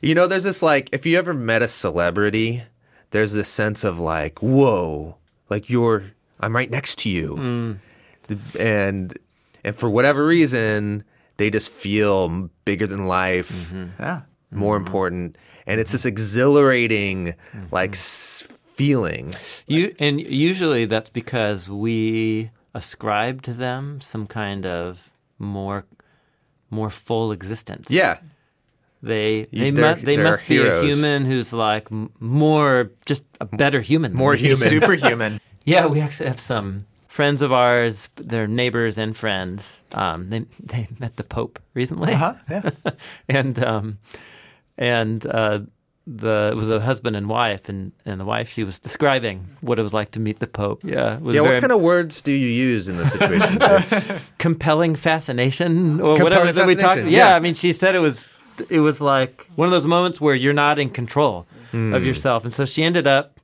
You 0.02 0.14
know, 0.14 0.28
there's 0.28 0.44
this 0.44 0.62
like 0.62 0.90
if 0.94 1.06
you 1.06 1.18
ever 1.18 1.34
met 1.34 1.62
a 1.62 1.68
celebrity, 1.68 2.64
there's 3.12 3.34
this 3.34 3.50
sense 3.50 3.84
of 3.84 4.00
like, 4.00 4.40
whoa, 4.40 5.18
like 5.50 5.70
you're 5.70 6.06
I'm 6.40 6.56
right 6.56 6.70
next 6.70 7.00
to 7.00 7.10
you. 7.10 7.38
And 8.60 9.18
and 9.64 9.76
for 9.76 9.90
whatever 9.90 10.26
reason, 10.26 11.04
they 11.38 11.50
just 11.50 11.72
feel 11.72 12.50
bigger 12.66 12.88
than 12.88 13.08
life 13.08 13.52
mm-hmm. 13.72 13.86
Yeah. 14.00 14.22
more 14.52 14.78
mm-hmm. 14.78 14.86
important 14.88 15.38
and 15.66 15.80
it's 15.80 15.92
this 15.92 16.06
exhilarating 16.06 17.28
mm-hmm. 17.28 17.64
like 17.72 17.92
s- 17.92 18.48
feeling 18.76 19.34
You 19.68 19.96
and 20.00 20.20
usually 20.22 20.86
that's 20.86 21.10
because 21.10 21.70
we 21.70 22.52
ascribe 22.74 23.42
to 23.44 23.54
them 23.54 24.02
some 24.02 24.28
kind 24.28 24.66
of 24.66 25.10
more 25.40 25.86
more 26.70 26.90
full 26.90 27.32
existence. 27.32 27.88
yeah 27.90 28.20
They 29.02 29.48
they 29.52 29.72
they're- 29.72 29.96
mu- 29.96 30.02
they 30.02 30.16
they're 30.16 30.24
must 30.32 30.48
be 30.48 30.58
a 30.58 30.82
human 30.82 31.26
who's 31.26 31.54
like 31.54 31.90
more 32.20 32.92
just 33.06 33.24
a 33.40 33.46
better 33.46 33.82
human. 33.82 34.12
than 34.12 34.18
more 34.20 34.34
me. 34.34 34.40
human 34.40 34.68
Superhuman. 34.70 35.34
Yeah, 35.68 35.86
we 35.88 36.00
actually 36.00 36.30
have 36.30 36.40
some 36.40 36.86
friends 37.18 37.42
of 37.42 37.52
ours. 37.52 38.10
They're 38.30 38.48
neighbors 38.48 38.98
and 38.98 39.12
friends. 39.18 39.82
Um, 39.94 40.30
they 40.30 40.42
they 40.74 40.88
met 41.00 41.16
the 41.16 41.24
Pope 41.24 41.60
recently, 41.74 42.14
Uh-huh. 42.14 42.34
Yeah. 42.50 42.70
and 43.40 43.56
um, 43.72 43.98
and 44.78 45.26
uh, 45.26 45.60
the 46.06 46.50
it 46.54 46.56
was 46.56 46.70
a 46.70 46.80
husband 46.80 47.16
and 47.16 47.28
wife, 47.28 47.70
and, 47.70 47.92
and 48.06 48.20
the 48.22 48.26
wife 48.26 48.48
she 48.56 48.64
was 48.64 48.80
describing 48.80 49.38
what 49.62 49.80
it 49.80 49.84
was 49.84 49.94
like 49.94 50.12
to 50.12 50.20
meet 50.20 50.40
the 50.40 50.48
Pope. 50.48 50.80
Yeah, 50.84 51.16
it 51.18 51.22
was 51.22 51.36
yeah 51.36 51.42
very 51.42 51.56
what 51.56 51.62
kind 51.62 51.74
of 51.74 51.82
words 51.82 52.22
do 52.22 52.32
you 52.32 52.48
use 52.72 52.88
in 52.92 52.98
this 52.98 53.12
situation 53.12 53.56
It's- 53.62 54.22
compelling 54.38 54.96
fascination 54.96 56.00
or 56.00 56.16
Compelling 56.16 56.24
whatever 56.24 56.54
that 56.54 56.68
we 56.68 56.76
talked. 56.76 57.02
Yeah, 57.02 57.10
yeah. 57.30 57.36
I 57.36 57.40
mean, 57.40 57.56
she 57.56 57.74
said 57.74 57.96
it 57.96 58.00
was 58.10 58.28
it 58.70 58.80
was 58.80 59.02
like 59.02 59.46
one 59.56 59.68
of 59.68 59.72
those 59.72 59.88
moments 59.88 60.22
where 60.22 60.36
you're 60.36 60.54
not 60.68 60.80
in 60.80 60.90
control 60.90 61.46
Hmm. 61.72 61.94
of 61.94 62.06
yourself, 62.06 62.46
and 62.46 62.54
so 62.54 62.64
she 62.64 62.82
ended 62.84 63.08
up 63.08 63.37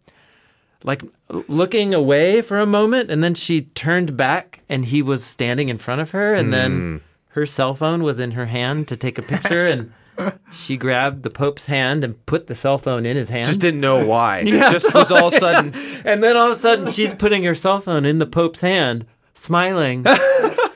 like 0.84 1.02
looking 1.48 1.94
away 1.94 2.42
for 2.42 2.60
a 2.60 2.66
moment, 2.66 3.10
and 3.12 3.24
then 3.24 3.34
she 3.36 3.62
turned 3.62 4.16
back, 4.18 4.62
and 4.70 4.86
he 4.86 5.02
was 5.02 5.24
standing 5.24 5.70
in 5.70 5.78
front 5.78 6.02
of 6.02 6.12
her, 6.12 6.34
and 6.34 6.48
Hmm. 6.48 6.52
then 6.52 7.02
her 7.30 7.46
cell 7.46 7.74
phone 7.74 8.04
was 8.04 8.20
in 8.20 8.32
her 8.32 8.46
hand 8.48 8.88
to 8.90 8.96
take 8.96 9.18
a 9.18 9.22
picture, 9.22 9.66
and 9.66 9.92
she 10.54 10.78
grabbed 10.78 11.24
the 11.24 11.30
Pope's 11.30 11.66
hand 11.66 12.04
and 12.04 12.24
put 12.28 12.48
the 12.48 12.54
cell 12.56 12.78
phone 12.78 13.06
in 13.06 13.16
his 13.18 13.30
hand. 13.30 13.48
just 13.48 13.62
didn't 13.62 13.80
know 13.82 14.06
why 14.06 14.40
it 14.46 14.72
just 14.72 14.94
was 14.94 15.12
all 15.12 15.28
of 15.30 15.34
a 15.34 15.40
sudden 15.40 15.74
And 16.06 16.24
then 16.24 16.38
all 16.38 16.52
of 16.52 16.56
a 16.58 16.60
sudden, 16.60 16.92
she's 16.92 17.14
putting 17.14 17.44
her 17.46 17.56
cell 17.56 17.80
phone 17.82 18.06
in 18.06 18.20
the 18.20 18.26
Pope's 18.28 18.62
hand, 18.62 19.06
smiling 19.34 20.06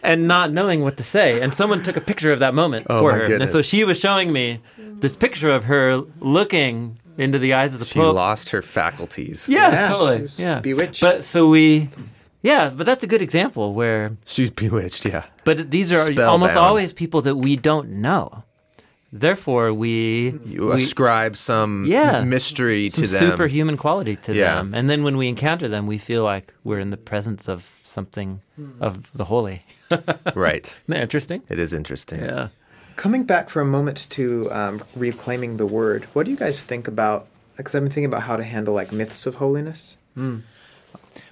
and 0.01 0.27
not 0.27 0.51
knowing 0.51 0.81
what 0.81 0.97
to 0.97 1.03
say. 1.03 1.39
And 1.41 1.53
someone 1.53 1.83
took 1.83 1.97
a 1.97 2.01
picture 2.01 2.31
of 2.33 2.39
that 2.39 2.53
moment 2.55 2.87
Oh, 2.89 2.99
for 2.99 3.13
her. 3.13 3.25
And 3.35 3.49
so 3.49 3.61
she 3.61 3.83
was 3.83 3.99
showing 3.99 4.31
me 4.33 4.59
this 4.77 5.15
picture 5.15 5.51
of 5.51 5.65
her 5.65 6.01
looking 6.19 6.97
into 7.17 7.39
the 7.39 7.53
eyes 7.53 7.73
of 7.73 7.79
the 7.79 7.85
she 7.85 7.99
Pope. 7.99 8.15
lost 8.15 8.49
her 8.49 8.61
faculties 8.61 9.47
yeah, 9.49 9.71
Yeah, 9.71 9.87
she 9.87 9.93
totally. 9.93 10.21
was 10.21 10.39
Yeah, 10.39 10.59
bewitched. 10.59 11.01
But 11.01 11.23
so 11.23 11.47
we, 11.49 11.89
yeah, 12.41 12.69
but 12.69 12.85
that's 12.85 13.03
a 13.03 13.07
good 13.07 13.21
example 13.21 13.73
where. 13.73 14.15
she's 14.25 14.49
bewitched 14.51 15.05
yeah 15.05 15.23
But 15.43 15.71
these 15.71 15.91
are 15.93 16.05
Spellbound. 16.05 16.29
almost 16.29 16.55
always 16.57 16.93
people 16.93 17.21
that 17.23 17.35
we 17.35 17.55
don't 17.55 17.89
know. 18.01 18.43
Therefore, 19.13 19.73
we 19.73 20.37
you 20.45 20.67
we- 20.67 20.73
ascribe 20.75 21.37
some 21.37 21.85
Yeah. 21.85 22.23
mystery 22.25 22.89
some 22.89 23.05
to 23.05 23.09
them 23.09 23.19
superhuman 23.31 23.77
quality 23.77 24.17
to 24.17 24.33
Yeah. 24.33 24.55
them. 24.55 24.73
And 24.73 24.89
then 24.89 25.03
when 25.03 25.15
we 25.17 25.27
encounter 25.29 25.67
them, 25.69 25.87
we 25.87 25.97
feel 25.97 26.23
like 26.25 26.53
we're 26.65 26.79
in 26.79 26.89
the 26.89 26.97
presence 26.97 27.47
of 27.47 27.71
something 27.83 28.41
of 28.81 29.09
the 29.13 29.23
holy. 29.25 29.63
right 30.35 30.65
Isn't 30.67 30.77
that 30.87 31.01
interesting? 31.01 31.41
it 31.49 31.57
is 31.57 31.73
interesting 31.73 32.19
Yeah. 32.19 32.49
Coming 32.97 33.25
back 33.25 33.51
for 33.51 33.61
a 33.61 33.65
moment 33.65 34.09
to 34.09 34.51
um, 34.51 34.81
reclaiming 34.95 35.57
the 35.57 35.67
word, 35.67 36.05
what 36.13 36.25
do 36.25 36.31
you 36.31 36.37
guys 36.37 36.63
think 36.63 36.87
about? 36.87 37.27
Because 37.55 37.75
I've 37.75 37.83
been 37.83 37.91
thinking 37.91 38.05
about 38.05 38.23
how 38.23 38.37
to 38.37 38.43
handle 38.43 38.73
like 38.73 38.91
myths 38.91 39.27
of 39.27 39.35
holiness. 39.35 39.97
Hmm. 40.15 40.39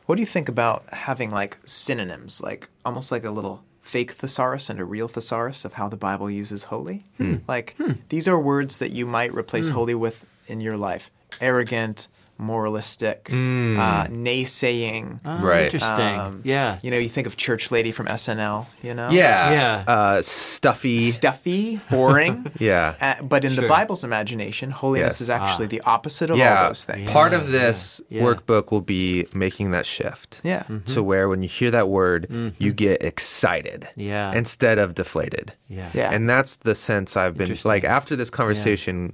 What 0.05 0.15
do 0.15 0.21
you 0.21 0.27
think 0.27 0.47
about 0.47 0.87
having 0.93 1.31
like 1.31 1.57
synonyms, 1.65 2.39
like 2.39 2.69
almost 2.85 3.11
like 3.11 3.25
a 3.25 3.31
little 3.31 3.63
fake 3.81 4.11
thesaurus 4.11 4.69
and 4.69 4.79
a 4.79 4.85
real 4.85 5.07
thesaurus 5.07 5.65
of 5.65 5.73
how 5.73 5.89
the 5.89 5.97
Bible 5.97 6.29
uses 6.29 6.65
holy? 6.65 7.05
Hmm. 7.17 7.37
Like 7.47 7.75
hmm. 7.77 7.93
these 8.09 8.27
are 8.27 8.39
words 8.39 8.77
that 8.77 8.91
you 8.91 9.07
might 9.07 9.33
replace 9.33 9.69
holy 9.69 9.95
with 9.95 10.23
in 10.45 10.61
your 10.61 10.77
life: 10.77 11.09
arrogant, 11.41 12.09
moralistic, 12.37 13.29
uh, 13.31 14.07
naysaying. 14.07 15.19
Oh, 15.25 15.37
Right. 15.37 15.65
Interesting. 15.65 16.19
Um, 16.19 16.41
yeah. 16.43 16.79
You 16.81 16.91
know, 16.91 16.97
you 16.97 17.09
think 17.09 17.27
of 17.27 17.37
Church 17.37 17.71
Lady 17.71 17.91
from 17.91 18.07
SNL. 18.07 18.65
You 18.83 18.93
know, 18.93 19.09
yeah 19.09 19.51
Yeah. 19.51 19.83
uh 19.87 20.21
stuffy 20.21 20.99
stuffy, 20.99 21.79
boring. 21.89 22.45
yeah 22.59 22.95
Uh, 23.01 23.23
but 23.23 23.45
in 23.45 23.55
the 23.55 23.67
Bible's 23.67 24.03
imagination, 24.03 24.71
holiness 24.71 25.15
Yes. 25.15 25.21
is 25.21 25.29
actually 25.29 25.65
Ah. 25.65 25.75
the 25.75 25.81
opposite 25.81 26.29
of 26.29 26.37
yeah 26.37 26.61
all 26.63 26.67
those 26.69 26.85
things. 26.85 27.09
part 27.11 27.33
of 27.33 27.51
this 27.51 28.01
yeah. 28.09 28.21
workbook 28.23 28.71
will 28.71 28.81
be 28.81 29.27
making 29.33 29.71
that 29.71 29.85
shift 29.85 30.41
yeah. 30.43 30.63
to 30.87 31.01
where 31.03 31.29
when 31.29 31.41
you 31.43 31.49
hear 31.49 31.71
that 31.71 31.87
word, 31.89 32.27
you 32.59 32.71
get 32.73 33.01
excited 33.03 33.87
Yeah. 33.95 34.33
instead 34.33 34.77
of 34.79 34.93
deflated. 34.95 35.53
Yeah. 35.69 35.89
Yeah. 35.93 36.11
And 36.11 36.29
that's 36.29 36.57
the 36.57 36.75
sense 36.75 37.15
I've 37.17 37.37
been 37.37 37.55
like 37.63 37.83
after 37.83 38.15
this 38.15 38.29
conversation, 38.29 39.13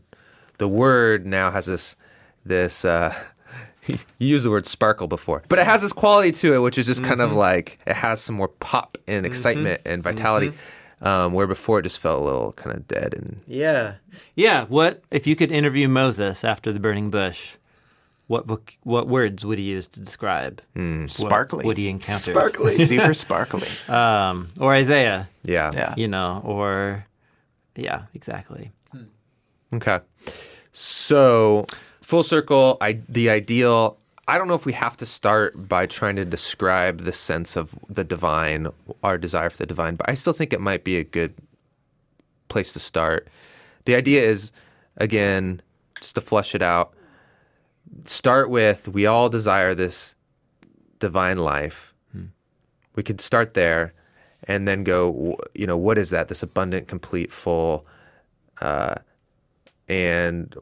the 0.58 0.68
word 0.68 1.26
now 1.26 1.52
has 1.52 1.66
this 1.66 1.96
this 2.46 2.86
uh 2.86 3.14
you 3.88 3.98
used 4.20 4.46
the 4.46 4.50
word 4.52 4.66
sparkle 4.66 5.08
before. 5.08 5.44
But 5.48 5.60
it 5.60 5.66
has 5.66 5.82
this 5.82 5.94
quality 5.94 6.32
to 6.34 6.54
it 6.56 6.60
which 6.60 6.78
is 6.78 6.86
just 6.86 7.04
kind 7.04 7.22
of 7.22 7.34
like 7.34 7.80
it 7.86 7.96
has 7.96 8.22
some 8.22 8.36
more 8.36 8.48
pop 8.48 8.98
and 9.08 9.26
excitement 9.26 9.82
and 9.86 10.04
vitality. 10.04 10.54
Um, 11.04 11.34
where 11.34 11.48
before 11.48 11.80
it 11.80 11.82
just 11.82 12.00
felt 12.00 12.22
a 12.22 12.24
little 12.24 12.52
kind 12.54 12.76
of 12.76 12.88
dead 12.88 13.16
and 13.16 13.42
Yeah. 13.48 13.96
Yeah. 14.36 14.66
What 14.66 15.02
if 15.10 15.26
you 15.26 15.36
could 15.36 15.52
interview 15.52 15.88
Moses 15.88 16.44
after 16.44 16.72
the 16.72 16.80
burning 16.80 17.10
bush? 17.10 17.56
What 18.28 18.46
voc- 18.46 18.78
what 18.84 19.08
words 19.08 19.44
would 19.44 19.58
he 19.58 19.66
use 19.66 19.88
to 19.90 20.00
describe? 20.00 20.62
Hmm. 20.76 21.08
what 21.20 21.64
would 21.66 21.78
he 21.78 21.90
encounter? 21.90 22.32
Sparkly, 22.32 22.76
super 22.86 23.16
sparkly. 23.16 23.68
Um, 23.90 24.50
or 24.60 24.76
Isaiah, 24.76 25.28
yeah. 25.44 25.72
Yeah. 25.74 25.96
you 25.98 26.08
know, 26.08 26.42
or 26.46 27.06
yeah, 27.76 28.04
exactly. 28.14 28.72
Okay. 29.74 30.00
So, 30.72 31.66
full 32.12 32.24
circle, 32.24 32.76
I 32.82 33.00
the 33.08 33.30
ideal. 33.30 33.98
I 34.28 34.38
don't 34.38 34.50
know 34.50 34.54
if 34.56 34.66
we 34.66 34.74
have 34.74 34.98
to 34.98 35.06
start 35.06 35.70
by 35.70 35.86
trying 35.86 36.18
to 36.18 36.26
describe 36.26 37.00
the 37.00 37.14
sense 37.14 37.56
of 37.56 37.74
the 37.88 38.04
divine, 38.04 38.68
our 39.02 39.18
desire 39.18 39.50
for 39.50 39.60
the 39.60 39.66
divine, 39.66 39.96
but 39.96 40.10
I 40.10 40.16
still 40.16 40.34
think 40.34 40.52
it 40.52 40.60
might 40.60 40.84
be 40.84 40.98
a 40.98 41.06
good 41.06 41.34
place 42.50 42.74
to 42.74 42.80
start. 42.80 43.30
The 43.86 43.96
idea 43.96 44.24
is, 44.24 44.52
again, 44.98 45.62
just 46.02 46.16
to 46.16 46.22
flesh 46.22 46.54
it 46.54 46.62
out, 46.62 46.94
start 48.06 48.50
with 48.50 48.90
we 48.90 49.06
all 49.06 49.30
desire 49.30 49.74
this 49.74 50.14
divine 51.00 51.38
life. 51.38 51.94
Hmm. 52.12 52.26
We 52.96 53.04
could 53.04 53.22
start 53.22 53.54
there 53.54 53.94
and 54.50 54.68
then 54.68 54.84
go, 54.84 55.38
you 55.54 55.66
know, 55.66 55.78
what 55.78 55.98
is 55.98 56.10
that? 56.10 56.28
This 56.28 56.44
abundant, 56.44 56.90
complete, 56.90 57.32
full, 57.32 57.86
uh, 58.60 58.96
and 59.88 60.56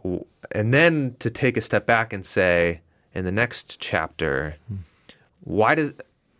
and 0.52 0.74
then 0.74 1.16
to 1.20 1.30
take 1.30 1.58
a 1.58 1.62
step 1.62 1.86
back 1.86 2.14
and 2.14 2.26
say 2.26 2.82
in 3.14 3.26
the 3.26 3.32
next 3.32 3.80
chapter 3.80 4.56
why 5.42 5.76
does 5.76 5.94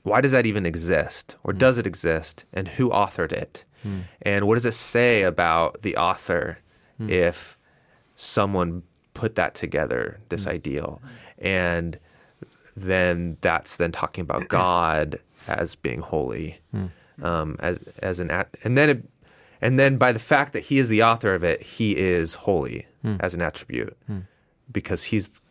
why 0.04 0.22
does 0.22 0.32
that 0.32 0.46
even 0.46 0.66
exist? 0.66 1.36
Or 1.44 1.52
hmm. 1.52 1.60
does 1.60 1.78
it 1.78 1.86
exist? 1.86 2.46
And 2.54 2.68
who 2.68 2.90
authored 2.90 3.32
it? 3.32 3.66
Hmm. 3.84 4.02
And 4.22 4.48
what 4.48 4.56
does 4.56 4.66
it 4.66 4.74
say 4.74 5.24
about 5.24 5.82
the 5.82 5.98
author 5.98 6.60
hmm. 6.98 7.10
if 7.10 7.58
someone 8.16 8.84
put 9.14 9.36
that 9.36 9.56
together 9.56 10.20
this 10.30 10.48
ideal? 10.48 11.02
And 11.38 12.00
then 12.76 13.38
that's 13.42 13.76
then 13.76 13.92
talking 13.92 14.22
about 14.22 14.48
god 14.50 15.20
as 15.48 15.76
being 15.76 16.00
holy 16.00 16.60
um, 17.22 17.58
as 17.60 17.80
as 18.02 18.20
an 18.20 18.32
at, 18.32 18.56
and 18.64 18.78
then 18.78 18.90
it 18.90 19.04
And 19.62 19.78
then 19.78 19.98
by 19.98 20.12
the 20.12 20.20
fact 20.20 20.54
that 20.54 20.64
he 20.64 20.78
is 20.80 20.90
the 20.90 21.04
author 21.04 21.34
of 21.34 21.44
it, 21.44 21.62
he 21.62 21.98
is 21.98 22.34
holy 22.34 22.86
hmm. 23.02 23.16
as 23.20 23.34
an 23.34 23.42
attribute 23.42 23.96
hmm. 24.08 24.20
because 24.72 25.04
he's 25.04 25.42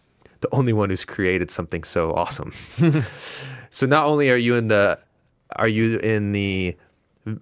the 0.41 0.49
only 0.53 0.73
one 0.73 0.91
who's 0.91 1.05
created 1.05 1.51
something 1.51 1.85
so 1.85 2.13
awesome. 2.13 2.53
so 3.71 3.87
not 3.87 4.07
only 4.07 4.31
are 4.31 4.37
you 4.37 4.55
in 4.55 4.69
the 4.69 4.99
are 5.57 5.69
you 5.69 5.99
in 5.99 6.33
the 6.33 6.77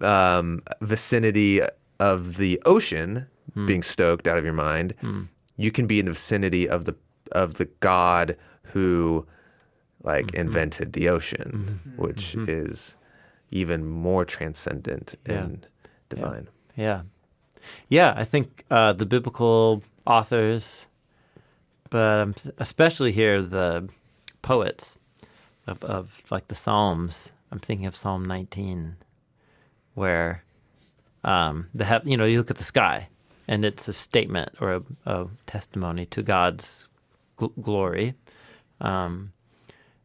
um, 0.01 0.61
vicinity 0.81 1.61
of 1.99 2.37
the 2.37 2.61
ocean 2.65 3.25
hmm. 3.53 3.65
being 3.65 3.83
stoked 3.83 4.27
out 4.27 4.37
of 4.37 4.43
your 4.43 4.53
mind, 4.53 4.93
you 5.57 5.71
can 5.71 5.87
be 5.87 5.99
in 5.99 6.05
the 6.05 6.11
vicinity 6.13 6.67
of 6.67 6.85
the 6.85 6.95
of 7.33 7.55
the 7.55 7.65
God 7.79 8.35
who 8.63 9.25
like 10.03 10.27
mm-hmm. 10.27 10.41
invented 10.41 10.93
the 10.93 11.09
ocean, 11.09 11.79
mm-hmm. 11.85 12.01
which 12.01 12.35
mm-hmm. 12.35 12.45
is 12.47 12.95
even 13.51 13.85
more 13.85 14.25
transcendent 14.25 15.15
Yeah. 15.27 15.43
and 15.43 15.67
divine. 16.09 16.43
Yeah. 16.43 16.56
Yeah, 16.77 17.01
Yeah, 17.89 18.13
I 18.15 18.23
think 18.23 18.63
uh, 18.69 18.93
the 18.93 19.05
biblical 19.05 19.83
authors, 20.05 20.85
but 21.89 22.19
um, 22.19 22.35
especially 22.59 23.11
here 23.11 23.41
the 23.41 23.89
poets 24.43 24.97
of, 25.65 25.83
of 25.83 26.21
like 26.29 26.47
the 26.47 26.55
Psalms. 26.55 27.31
I'm 27.51 27.59
thinking 27.59 27.87
of 27.87 27.95
Psalm 27.95 28.23
19, 28.23 28.97
where 29.95 30.43
um, 31.23 31.67
the 31.73 31.85
hea- 31.85 32.09
you 32.09 32.15
know 32.15 32.25
you 32.25 32.37
look 32.37 32.51
at 32.51 32.57
the 32.57 32.63
sky, 32.63 33.09
and 33.47 33.65
it's 33.65 33.87
a 33.87 33.93
statement 33.93 34.49
or 34.61 34.75
a, 34.75 34.83
a 35.05 35.27
testimony 35.47 36.05
to 36.07 36.21
God's 36.21 36.87
gl- 37.37 37.53
glory, 37.61 38.13
um, 38.81 39.33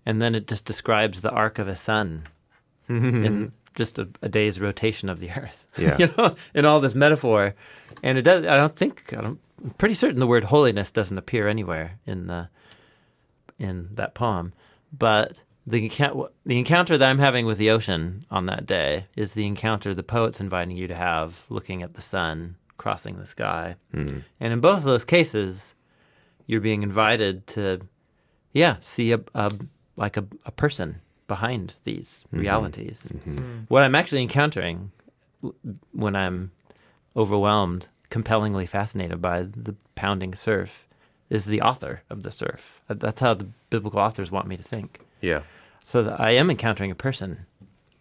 and 0.07 0.23
then 0.23 0.35
it 0.35 0.49
just 0.49 0.65
describes 0.65 1.21
the 1.21 1.31
arc 1.31 1.59
of 1.59 1.69
a 1.69 1.77
sun 1.77 2.27
in 2.89 3.53
just 3.75 3.99
a, 3.99 4.09
a 4.21 4.29
day's 4.29 4.61
rotation 4.61 5.09
of 5.09 5.21
the 5.21 5.31
earth. 5.31 5.67
Yeah. 5.79 5.97
you 5.99 6.11
know, 6.17 6.37
in 6.55 6.65
all 6.67 6.81
this 6.81 6.95
metaphor, 6.95 7.55
and 8.03 8.19
it 8.19 8.23
does. 8.23 8.47
I 8.47 8.57
don't 8.57 8.77
think. 8.77 9.13
I 9.17 9.21
don't, 9.21 9.41
I'm 9.63 9.71
pretty 9.71 9.95
certain 9.95 10.21
the 10.21 10.27
word 10.27 10.45
holiness 10.45 10.91
doesn't 10.91 11.19
appear 11.19 11.49
anywhere 11.49 11.99
in 12.07 12.27
the 12.27 12.49
in 13.59 13.89
that 13.95 14.15
poem, 14.15 14.53
but 14.97 15.43
the 15.67 15.89
the 16.45 16.59
encounter 16.59 16.99
that 16.99 17.09
I'm 17.09 17.19
having 17.19 17.47
with 17.47 17.59
the 17.59 17.71
ocean 17.71 18.25
on 18.31 18.47
that 18.47 18.67
day 18.67 19.07
is 19.17 19.35
the 19.35 19.47
encounter 19.47 19.95
the 19.95 20.03
poet's 20.03 20.41
inviting 20.41 20.77
you 20.77 20.89
to 20.89 20.95
have, 20.95 21.47
looking 21.49 21.83
at 21.83 21.95
the 21.95 22.03
sun 22.03 22.57
crossing 22.77 23.17
the 23.17 23.27
sky, 23.27 23.77
hmm. 23.93 24.19
and 24.41 24.53
in 24.53 24.61
both 24.61 24.79
of 24.79 24.85
those 24.85 25.05
cases, 25.05 25.75
you're 26.47 26.61
being 26.61 26.83
invited 26.83 27.47
to, 27.47 27.81
yeah, 28.53 28.77
see 28.81 29.13
a, 29.13 29.21
a 29.35 29.53
like 29.97 30.17
a, 30.17 30.27
a 30.45 30.51
person 30.51 31.01
behind 31.37 31.77
these 31.85 32.11
realities. 32.31 32.99
What 33.69 33.83
I'm 33.83 33.95
actually 33.95 34.23
encountering 34.23 34.91
when 35.93 36.15
I'm 36.15 36.51
overwhelmed, 37.17 37.89
compellingly 38.11 38.67
fascinated 38.67 39.21
by 39.21 39.43
the 39.43 39.75
pounding 39.95 40.35
surf, 40.35 40.87
is 41.31 41.45
the 41.47 41.63
author 41.63 42.03
of 42.11 42.23
the 42.23 42.31
surf. 42.31 42.81
That's 42.89 43.21
how 43.21 43.35
the 43.35 43.47
biblical 43.71 44.01
authors 44.01 44.31
want 44.31 44.47
me 44.47 44.57
to 44.59 44.63
think. 44.63 45.01
Yeah. 45.23 45.43
So 45.85 46.03
that 46.03 46.21
I 46.21 46.31
am 46.41 46.51
encountering 46.51 46.91
a 46.91 46.95
person 46.95 47.47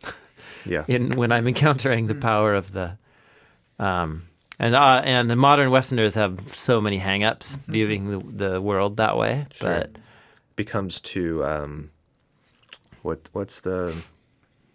Yeah. 0.65 0.84
in 0.88 1.15
when 1.15 1.32
I'm 1.32 1.48
encountering 1.48 2.08
the 2.08 2.15
power 2.15 2.54
of 2.54 2.72
the. 2.74 2.98
Um, 3.80 4.24
and 4.60 4.76
uh, 4.76 5.02
and 5.04 5.30
the 5.30 5.36
modern 5.36 5.72
Westerners 5.72 6.15
have 6.15 6.34
so 6.48 6.82
many 6.82 6.98
hang-ups 7.00 7.58
viewing 7.67 8.02
the, 8.12 8.48
the 8.52 8.62
world 8.62 8.98
that 8.98 9.15
way, 9.17 9.48
Sure. 9.54 9.70
but 9.70 9.89
becomes 10.56 11.00
too 11.02 11.44
um 11.46 11.89
what 13.01 13.29
what's 13.33 13.59
the 13.61 14.03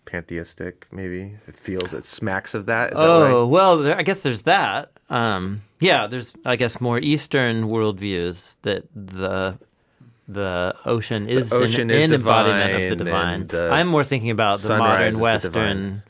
pantheistic 0.05 0.87
maybe 0.93 1.37
it 1.49 1.57
feels 1.57 1.93
it 1.93 2.05
smacks 2.05 2.55
of 2.55 2.67
that 2.67 2.93
is 2.93 2.99
that 2.99 3.05
oh 3.05 3.43
right? 3.43 3.51
well, 3.51 3.79
there, 3.79 3.99
I 3.99 4.03
guess 4.03 4.23
there's 4.23 4.43
that. 4.43 4.93
Um, 5.11 5.63
yeah, 5.81 6.07
there's 6.07 6.33
I 6.45 6.57
guess 6.57 6.81
more 6.81 6.99
Eastern 6.99 7.65
worldviews 7.65 8.57
that 8.63 8.85
the 8.95 9.59
the 10.29 10.75
ocean 10.85 11.29
is 11.29 11.53
ocean 11.53 11.91
an, 11.91 11.97
is 11.97 12.05
an 12.07 12.15
embodiment 12.15 12.83
of 12.83 12.99
the 12.99 13.05
divine 13.05 13.47
the 13.47 13.71
I'm 13.73 13.87
more 13.87 14.05
thinking 14.05 14.31
about 14.31 14.59
the 14.59 14.79
modern 14.79 15.19
Western 15.19 16.03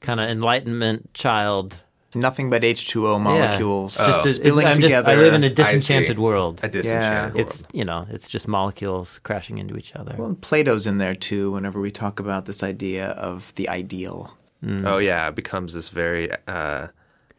kind 0.00 0.20
of 0.20 0.28
Enlightenment 0.28 1.12
child. 1.14 1.80
Nothing 2.14 2.48
but 2.48 2.62
H2O 2.62 3.20
molecules 3.20 3.98
Yeah. 4.00 4.06
Just 4.06 4.26
a- 4.26 4.28
spilling 4.30 4.66
I'm 4.66 4.74
just- 4.74 4.82
together. 4.82 5.10
I 5.12 5.16
live 5.16 5.34
in 5.34 5.44
a 5.44 5.50
disenchanted 5.50 6.18
world. 6.18 6.60
a 6.62 6.68
disenchanted 6.68 7.34
world. 7.34 7.46
It's 7.46 7.62
you 7.72 7.84
know, 7.84 8.06
it's 8.10 8.26
just 8.28 8.48
molecules 8.48 9.18
crashing 9.24 9.58
into 9.58 9.76
each 9.76 9.94
other. 9.94 10.14
well, 10.18 10.36
Plato's 10.40 10.86
in 10.86 10.98
there 10.98 11.14
too. 11.14 11.50
Whenever 11.52 11.80
we 11.80 11.90
talk 11.90 12.18
about 12.18 12.46
this 12.46 12.62
idea 12.62 13.08
of 13.10 13.54
the 13.56 13.68
ideal, 13.68 14.34
oh 14.84 14.98
yeah 14.98 15.28
it 15.28 15.34
becomes 15.34 15.72
this 15.74 15.88
very 15.88 16.30
uh 16.48 16.88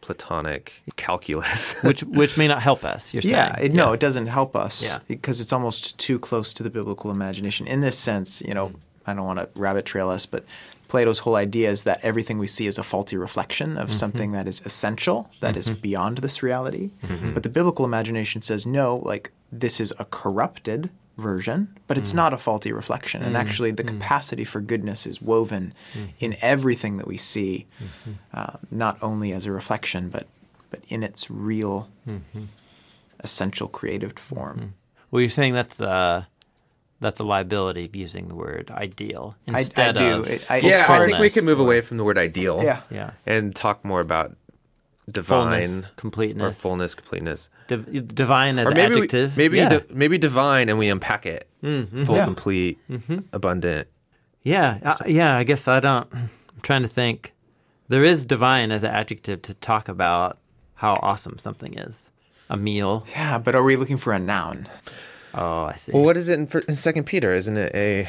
platonic 0.02 0.82
calculus 0.96 1.82
which 1.84 2.02
which 2.04 2.38
may 2.38 2.48
not 2.48 2.62
help 2.62 2.84
us. 2.86 3.14
You're 3.14 3.22
yeah, 3.24 3.56
saying, 3.56 3.72
it, 3.72 3.76
no, 3.76 3.92
it 3.94 4.00
doesn't 4.00 4.28
help 4.28 4.56
us 4.56 4.84
Yeah. 4.84 5.00
because 5.08 5.42
it's 5.42 5.52
almost 5.52 6.00
too 6.00 6.18
close 6.20 6.54
to 6.54 6.64
the 6.64 6.70
biblical 6.70 7.12
imagination. 7.12 7.68
In 7.68 7.82
this 7.82 7.98
sense, 7.98 8.42
you 8.42 8.54
know, 8.54 8.72
I 9.06 9.14
don't 9.14 9.26
want 9.26 9.40
to 9.40 9.50
rabbit 9.56 9.86
trail 9.86 10.10
us, 10.10 10.26
but 10.26 10.46
Plato's 10.90 11.20
whole 11.20 11.36
idea 11.36 11.70
is 11.70 11.84
that 11.84 12.00
everything 12.04 12.40
we 12.40 12.48
see 12.48 12.68
is 12.68 12.78
a 12.78 12.84
faulty 12.84 13.16
reflection 13.16 13.78
of 13.78 13.90
mm-hmm. 13.90 13.96
something 13.96 14.32
that 14.34 14.48
is 14.48 14.62
essential, 14.66 15.30
that 15.40 15.56
is 15.56 15.70
mm-hmm. 15.70 15.82
beyond 15.82 16.18
this 16.18 16.44
reality. 16.44 16.90
Mm-hmm. 17.04 17.34
But 17.34 17.44
the 17.44 17.50
biblical 17.50 17.86
imagination 17.86 18.42
says 18.42 18.66
no, 18.66 18.98
like 18.98 19.32
this 19.52 19.80
is 19.80 19.94
a 19.98 20.06
corrupted 20.06 20.90
version, 21.18 21.78
but 21.88 21.98
it's 21.98 22.12
mm. 22.12 22.16
not 22.16 22.34
a 22.34 22.38
faulty 22.38 22.72
reflection. 22.72 23.22
And 23.22 23.36
mm. 23.36 23.40
actually, 23.40 23.72
the 23.72 23.84
mm. 23.84 23.88
capacity 23.88 24.44
for 24.44 24.62
goodness 24.62 25.06
is 25.06 25.22
woven 25.22 25.74
in 26.20 26.36
everything 26.42 26.98
that 26.98 27.08
we 27.08 27.18
see, 27.18 27.68
uh, 28.34 28.54
not 28.72 28.98
only 29.02 29.32
as 29.32 29.46
a 29.46 29.52
reflection, 29.52 30.10
but 30.10 30.28
but 30.72 30.82
in 30.88 31.04
its 31.04 31.30
real 31.32 31.90
essential 33.20 33.68
creative 33.68 34.14
form. 34.14 34.76
Well, 35.12 35.22
you're 35.22 35.30
saying 35.30 35.54
that's 35.54 35.82
uh, 35.82 36.26
that's 37.02 37.20
a 37.20 37.24
liability 37.24 37.86
of 37.86 37.96
using 37.96 38.28
the 38.28 38.36
word 38.36 38.72
ideal 38.72 39.36
I- 39.48 39.52
I 39.58 39.60
instead 39.60 39.98
do. 39.98 40.06
of 40.20 40.28
It- 40.28 40.46
I- 40.50 40.58
it's 40.58 40.66
yeah 40.66 40.86
i 40.90 41.06
think 41.06 41.20
we 41.20 41.30
can 41.30 41.46
move 41.46 41.60
away 41.60 41.82
from 41.82 41.98
the 41.98 42.04
word 42.04 42.18
ideal 42.18 42.62
Yeah. 42.64 42.82
Yeah, 42.92 43.12
and 43.26 43.56
talk 43.56 43.84
more 43.86 44.02
about 44.02 44.36
fullness, 45.24 45.84
completeness 45.96 46.54
or 46.56 46.58
fullness 46.58 46.94
completeness 46.96 47.50
Div- 47.68 48.14
divine 48.16 48.60
as 48.60 48.68
or 48.68 48.72
maybe 48.72 48.96
adjective. 48.98 49.36
we, 49.36 49.44
maybe 49.44 49.58
yeah. 49.58 49.70
di- 49.70 49.86
maybe 49.94 50.18
divine 50.18 50.70
and 50.70 50.78
we 50.78 50.88
unpack 50.90 51.26
it 51.26 51.48
full 51.62 52.16
Yeah. 52.16 52.26
complete 52.26 52.80
abundant 53.34 53.88
yeah, 54.42 54.80
uh, 54.84 54.96
yeah. 55.06 55.36
I 55.36 55.44
guess 55.44 55.68
I 55.68 55.82
don't. 55.82 56.08
I'm 56.14 56.30
trying 56.62 56.82
to 56.84 56.88
think. 56.88 57.34
There 57.90 58.06
is 58.06 58.24
divine 58.24 58.72
as 58.72 58.84
an 58.84 58.92
adjective 58.92 59.42
to 59.44 59.54
talk 59.54 59.90
about 59.90 60.38
how 60.76 60.94
awesome 60.94 61.38
something 61.40 61.78
is. 61.78 62.10
A 62.50 62.56
meal. 62.56 63.06
Yeah, 63.12 63.38
but 63.38 63.54
are 63.54 63.62
we 63.62 63.76
looking 63.76 63.98
for 63.98 64.14
a 64.14 64.18
noun? 64.18 64.66
Oh, 65.34 65.64
I 65.66 65.76
see. 65.76 65.92
well 65.92 66.04
what 66.04 66.18
is 66.18 66.28
it 66.30 66.40
in, 66.40 66.48
in 66.68 66.76
second 66.76 67.04
peter 67.06 67.32
isn't 67.34 67.56
it 67.58 67.72
a 67.76 68.08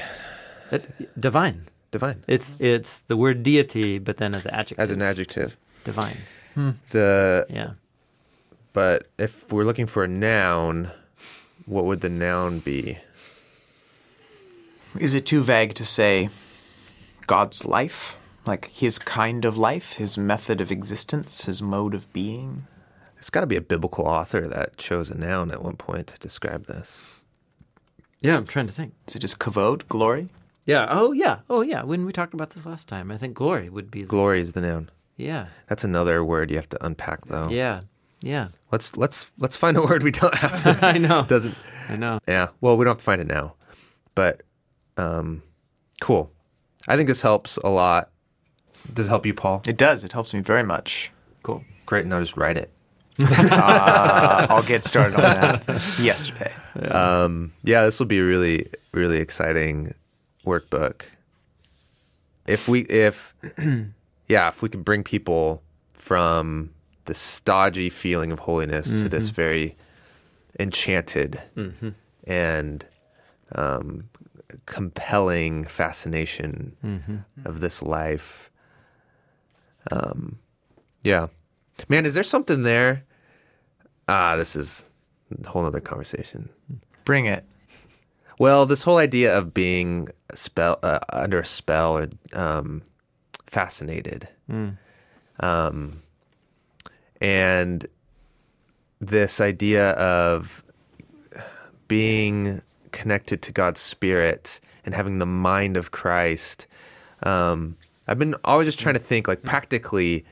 It- 0.72 1.20
divine. 1.20 1.66
divine 1.90 2.22
It's 2.26 2.56
it's 2.60 3.00
the 3.02 3.16
word 3.16 3.42
deity, 3.42 3.98
but 3.98 4.16
then 4.18 4.34
as 4.34 4.46
an 4.46 4.54
adjective. 4.54 4.78
as 4.78 4.90
an 4.90 5.02
adjective 5.02 5.56
divine. 5.84 6.16
Hmm. 6.54 6.70
the 6.90 7.46
Yeah. 7.50 7.72
But 8.72 9.08
if 9.18 9.50
we're 9.52 9.64
looking 9.64 9.86
for 9.86 10.04
a 10.04 10.08
noun, 10.08 10.90
what 11.66 11.84
would 11.86 12.00
the 12.02 12.08
noun 12.08 12.60
be? 12.60 12.98
Is 14.98 15.14
it 15.14 15.26
too 15.26 15.42
vague 15.42 15.74
to 15.74 15.84
say 15.84 16.28
God's 17.26 17.64
life? 17.64 18.16
Like 18.46 18.66
his 18.72 18.98
kind 18.98 19.44
of 19.44 19.56
life, 19.56 19.94
his 19.94 20.16
method 20.16 20.60
of 20.60 20.70
existence, 20.72 21.44
his 21.44 21.60
mode 21.60 21.94
of 21.94 22.10
being? 22.12 22.66
It's 23.20 23.30
got 23.30 23.40
to 23.42 23.46
be 23.46 23.56
a 23.56 23.60
biblical 23.60 24.06
author 24.06 24.40
that 24.40 24.76
chose 24.76 25.10
a 25.10 25.14
noun 25.14 25.52
at 25.52 25.62
one 25.62 25.76
point 25.76 26.08
to 26.08 26.18
describe 26.18 26.66
this. 26.66 27.00
Yeah, 28.20 28.36
I'm 28.36 28.46
trying 28.46 28.66
to 28.66 28.72
think. 28.72 28.94
Is 29.06 29.14
it 29.16 29.20
just 29.20 29.38
kavod, 29.38 29.86
glory? 29.88 30.28
Yeah. 30.66 30.86
Oh, 30.90 31.12
yeah. 31.12 31.38
Oh, 31.48 31.60
yeah. 31.60 31.82
When 31.84 32.04
we 32.04 32.12
talked 32.12 32.34
about 32.34 32.50
this 32.50 32.66
last 32.66 32.88
time, 32.88 33.10
I 33.10 33.16
think 33.18 33.34
glory 33.34 33.68
would 33.68 33.90
be. 33.90 34.02
Glory 34.02 34.40
is 34.40 34.52
the 34.52 34.60
noun. 34.62 34.90
yeah. 35.16 35.46
That's 35.68 35.84
another 35.84 36.24
word 36.24 36.50
you 36.50 36.56
have 36.56 36.68
to 36.70 36.84
unpack, 36.84 37.26
though. 37.26 37.48
Yeah. 37.48 37.80
Yeah. 38.20 38.48
Let's 38.72 38.96
let's 38.96 39.30
let's 39.38 39.56
find 39.56 39.76
a 39.76 39.82
word 39.82 40.02
we 40.02 40.10
don't 40.10 40.34
have 40.34 40.62
to. 40.64 40.86
I 40.86 40.98
know. 40.98 41.24
Doesn't. 41.24 41.54
I 41.88 41.96
know. 41.96 42.18
Yeah. 42.28 42.48
Well, 42.60 42.76
we 42.76 42.84
don't 42.84 42.92
have 42.92 42.98
to 42.98 43.04
find 43.04 43.20
it 43.20 43.26
now, 43.26 43.54
but 44.14 44.42
um, 44.98 45.42
cool. 46.02 46.30
I 46.88 46.96
think 46.96 47.08
this 47.08 47.22
helps 47.22 47.56
a 47.58 47.68
lot. 47.68 48.10
Does 48.92 49.06
it 49.06 49.10
help 49.10 49.24
you, 49.26 49.34
Paul? 49.34 49.62
It 49.66 49.76
does. 49.78 50.04
It 50.04 50.12
helps 50.12 50.34
me 50.34 50.40
very 50.40 50.62
much. 50.62 51.10
Cool. 51.42 51.64
Great. 51.86 52.04
Now 52.06 52.20
just 52.20 52.36
write 52.36 52.56
it. 52.58 52.70
Uh, 53.22 54.46
I'll 54.50 54.62
get 54.62 54.84
started 54.84 55.16
on 55.16 55.22
that 55.22 55.98
yesterday. 56.00 56.52
Um, 56.88 57.52
yeah, 57.62 57.84
this 57.84 57.98
will 57.98 58.06
be 58.06 58.18
a 58.18 58.24
really, 58.24 58.66
really 58.92 59.18
exciting 59.18 59.94
workbook. 60.44 61.02
If 62.46 62.68
we, 62.68 62.80
if, 62.82 63.34
yeah, 64.28 64.48
if 64.48 64.62
we 64.62 64.68
can 64.68 64.82
bring 64.82 65.02
people 65.04 65.62
from 65.92 66.70
the 67.04 67.14
stodgy 67.14 67.90
feeling 67.90 68.32
of 68.32 68.38
holiness 68.38 68.88
to 69.02 69.08
this 69.08 69.28
very 69.30 69.76
enchanted 70.58 71.40
and 72.24 72.84
um, 73.54 74.08
compelling 74.66 75.64
fascination 75.64 76.76
of 77.44 77.60
this 77.60 77.82
life. 77.82 78.50
Um, 79.90 80.38
yeah, 81.02 81.28
Man, 81.88 82.04
is 82.04 82.14
there 82.14 82.22
something 82.22 82.62
there? 82.62 83.04
Ah, 84.10 84.34
this 84.34 84.56
is 84.56 84.90
a 85.44 85.48
whole 85.48 85.64
other 85.64 85.80
conversation. 85.80 86.48
Bring 87.04 87.26
it. 87.26 87.44
Well, 88.40 88.66
this 88.66 88.82
whole 88.82 88.96
idea 88.96 89.38
of 89.38 89.54
being 89.54 90.08
a 90.30 90.36
spell 90.36 90.80
uh, 90.82 90.98
under 91.12 91.38
a 91.38 91.46
spell 91.46 91.96
or 91.96 92.08
um, 92.32 92.82
fascinated, 93.46 94.26
um, 95.38 96.02
and 97.20 97.86
this 99.00 99.40
idea 99.40 99.90
of 99.92 100.64
being 101.86 102.60
connected 102.90 103.42
to 103.42 103.52
God's 103.52 103.80
Spirit 103.80 104.58
and 104.84 104.92
having 104.92 105.18
the 105.18 105.26
mind 105.26 105.76
of 105.76 105.92
Christ. 105.92 106.66
Um, 107.22 107.76
I've 108.08 108.18
been 108.18 108.34
always 108.44 108.66
just 108.66 108.80
trying 108.80 108.94
to 108.94 109.00
think, 109.00 109.28
like 109.28 109.42
practically, 109.42 110.24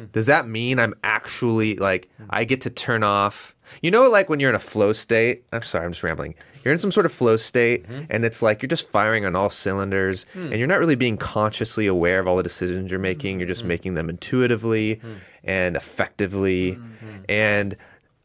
Mm-hmm. 0.00 0.12
does 0.12 0.26
that 0.26 0.48
mean 0.48 0.78
I'm 0.78 0.94
actually 1.04 1.76
like 1.76 2.08
mm-hmm. 2.14 2.30
I 2.30 2.44
get 2.44 2.60
to 2.62 2.70
turn 2.70 3.02
off? 3.02 3.54
You 3.82 3.90
know, 3.90 4.08
like 4.08 4.28
when 4.28 4.40
you're 4.40 4.50
in 4.50 4.56
a 4.56 4.60
flow 4.60 4.92
state. 4.92 5.44
I'm 5.52 5.62
sorry, 5.62 5.84
I'm 5.84 5.92
just 5.92 6.02
rambling. 6.02 6.34
You're 6.64 6.72
in 6.72 6.78
some 6.78 6.90
sort 6.90 7.06
of 7.06 7.12
flow 7.12 7.36
state, 7.36 7.84
mm-hmm. 7.84 8.04
and 8.10 8.24
it's 8.24 8.42
like 8.42 8.62
you're 8.62 8.68
just 8.68 8.88
firing 8.88 9.24
on 9.24 9.34
all 9.34 9.48
cylinders, 9.50 10.24
hmm. 10.32 10.46
and 10.46 10.58
you're 10.58 10.68
not 10.68 10.78
really 10.78 10.94
being 10.94 11.16
consciously 11.16 11.86
aware 11.86 12.20
of 12.20 12.28
all 12.28 12.36
the 12.36 12.42
decisions 12.42 12.90
you're 12.90 12.98
hmm. 12.98 13.04
making. 13.04 13.38
You're 13.40 13.48
just 13.48 13.62
hmm. 13.62 13.68
making 13.68 13.94
them 13.94 14.10
intuitively 14.10 15.00
and 15.44 15.76
effectively, 15.76 16.78
and 17.28 17.76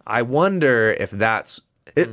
I 0.05 0.21
wonder 0.21 0.95
if 0.99 1.11
that's 1.11 1.61
it. 1.95 2.09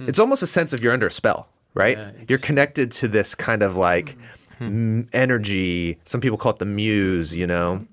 It's 0.00 0.18
almost 0.18 0.42
a 0.42 0.48
sense 0.48 0.72
of 0.72 0.82
you're 0.82 0.92
under 0.92 1.06
a 1.06 1.10
spell, 1.12 1.48
right? 1.74 1.98
you're 2.28 2.38
connected 2.38 2.90
to 2.92 3.06
this 3.06 3.36
kind 3.36 3.62
of 3.62 3.76
like 3.76 4.16
energy. 5.12 5.98
Some 6.04 6.20
people 6.20 6.38
call 6.38 6.52
it 6.52 6.58
the 6.58 6.64
muse, 6.64 7.36
you 7.36 7.46
know, 7.46 7.86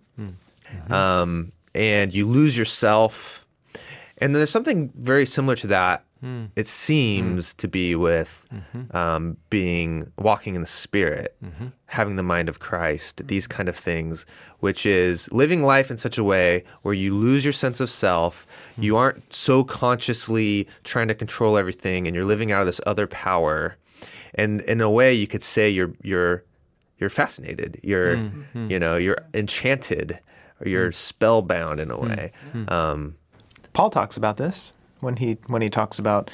Mm-hmm. 0.72 0.94
um, 0.94 1.52
and 1.76 2.14
you 2.14 2.28
lose 2.28 2.58
yourself. 2.58 3.46
And 4.18 4.34
then 4.34 4.40
there's 4.40 4.50
something 4.50 4.92
very 4.96 5.26
similar 5.26 5.56
to 5.58 5.68
that. 5.68 6.04
Hmm. 6.20 6.46
It 6.58 6.68
seems 6.68 7.54
hmm. 7.54 7.58
to 7.58 7.68
be 7.70 7.96
with 7.96 8.46
mm-hmm. 8.54 8.96
um, 8.96 9.38
being 9.50 10.12
walking 10.18 10.56
in 10.56 10.62
the 10.62 10.68
spirit, 10.68 11.36
mm-hmm. 11.44 11.68
having 11.86 12.18
the 12.18 12.24
mind 12.24 12.50
of 12.50 12.60
Christ, 12.60 13.26
these 13.28 13.48
kind 13.48 13.70
of 13.70 13.76
things, 13.76 14.26
which 14.60 14.86
is 14.86 15.32
living 15.32 15.64
life 15.64 15.90
in 15.90 15.96
such 15.96 16.18
a 16.18 16.24
way 16.24 16.66
where 16.82 16.94
you 16.94 17.16
lose 17.16 17.46
your 17.46 17.54
sense 17.54 17.80
of 17.80 17.90
self. 17.90 18.46
Hmm. 18.76 18.84
You 18.84 18.98
aren't 18.98 19.32
so 19.34 19.64
consciously 19.64 20.68
trying 20.84 21.08
to 21.08 21.16
control 21.16 21.58
everything, 21.58 22.06
and 22.06 22.14
you're 22.14 22.26
living 22.26 22.52
out 22.52 22.60
of 22.60 22.66
this 22.66 22.82
other 22.86 23.08
power. 23.08 23.78
And 24.36 24.62
in 24.62 24.82
a 24.82 24.92
way, 24.92 25.14
you 25.14 25.28
could 25.28 25.44
say 25.44 25.70
you're 25.70 25.94
you're 26.02 26.44
you're 26.98 27.10
fascinated. 27.10 27.80
You're 27.82 28.16
you 28.54 28.78
know 28.78 28.98
you're 28.98 29.18
enchanted, 29.34 30.20
or 30.62 30.68
you're 30.68 30.90
mm. 30.90 30.96
spellbound 30.96 31.80
in 31.80 31.92
a 31.92 31.98
mm. 31.98 32.10
way. 32.10 32.32
Mm. 32.54 32.72
Um, 32.72 33.16
Paul 33.74 33.90
talks 33.90 34.18
about 34.18 34.38
this 34.38 34.74
when 35.00 35.18
he 35.18 35.38
when 35.48 35.62
he 35.62 35.70
talks 35.70 36.00
about 36.00 36.30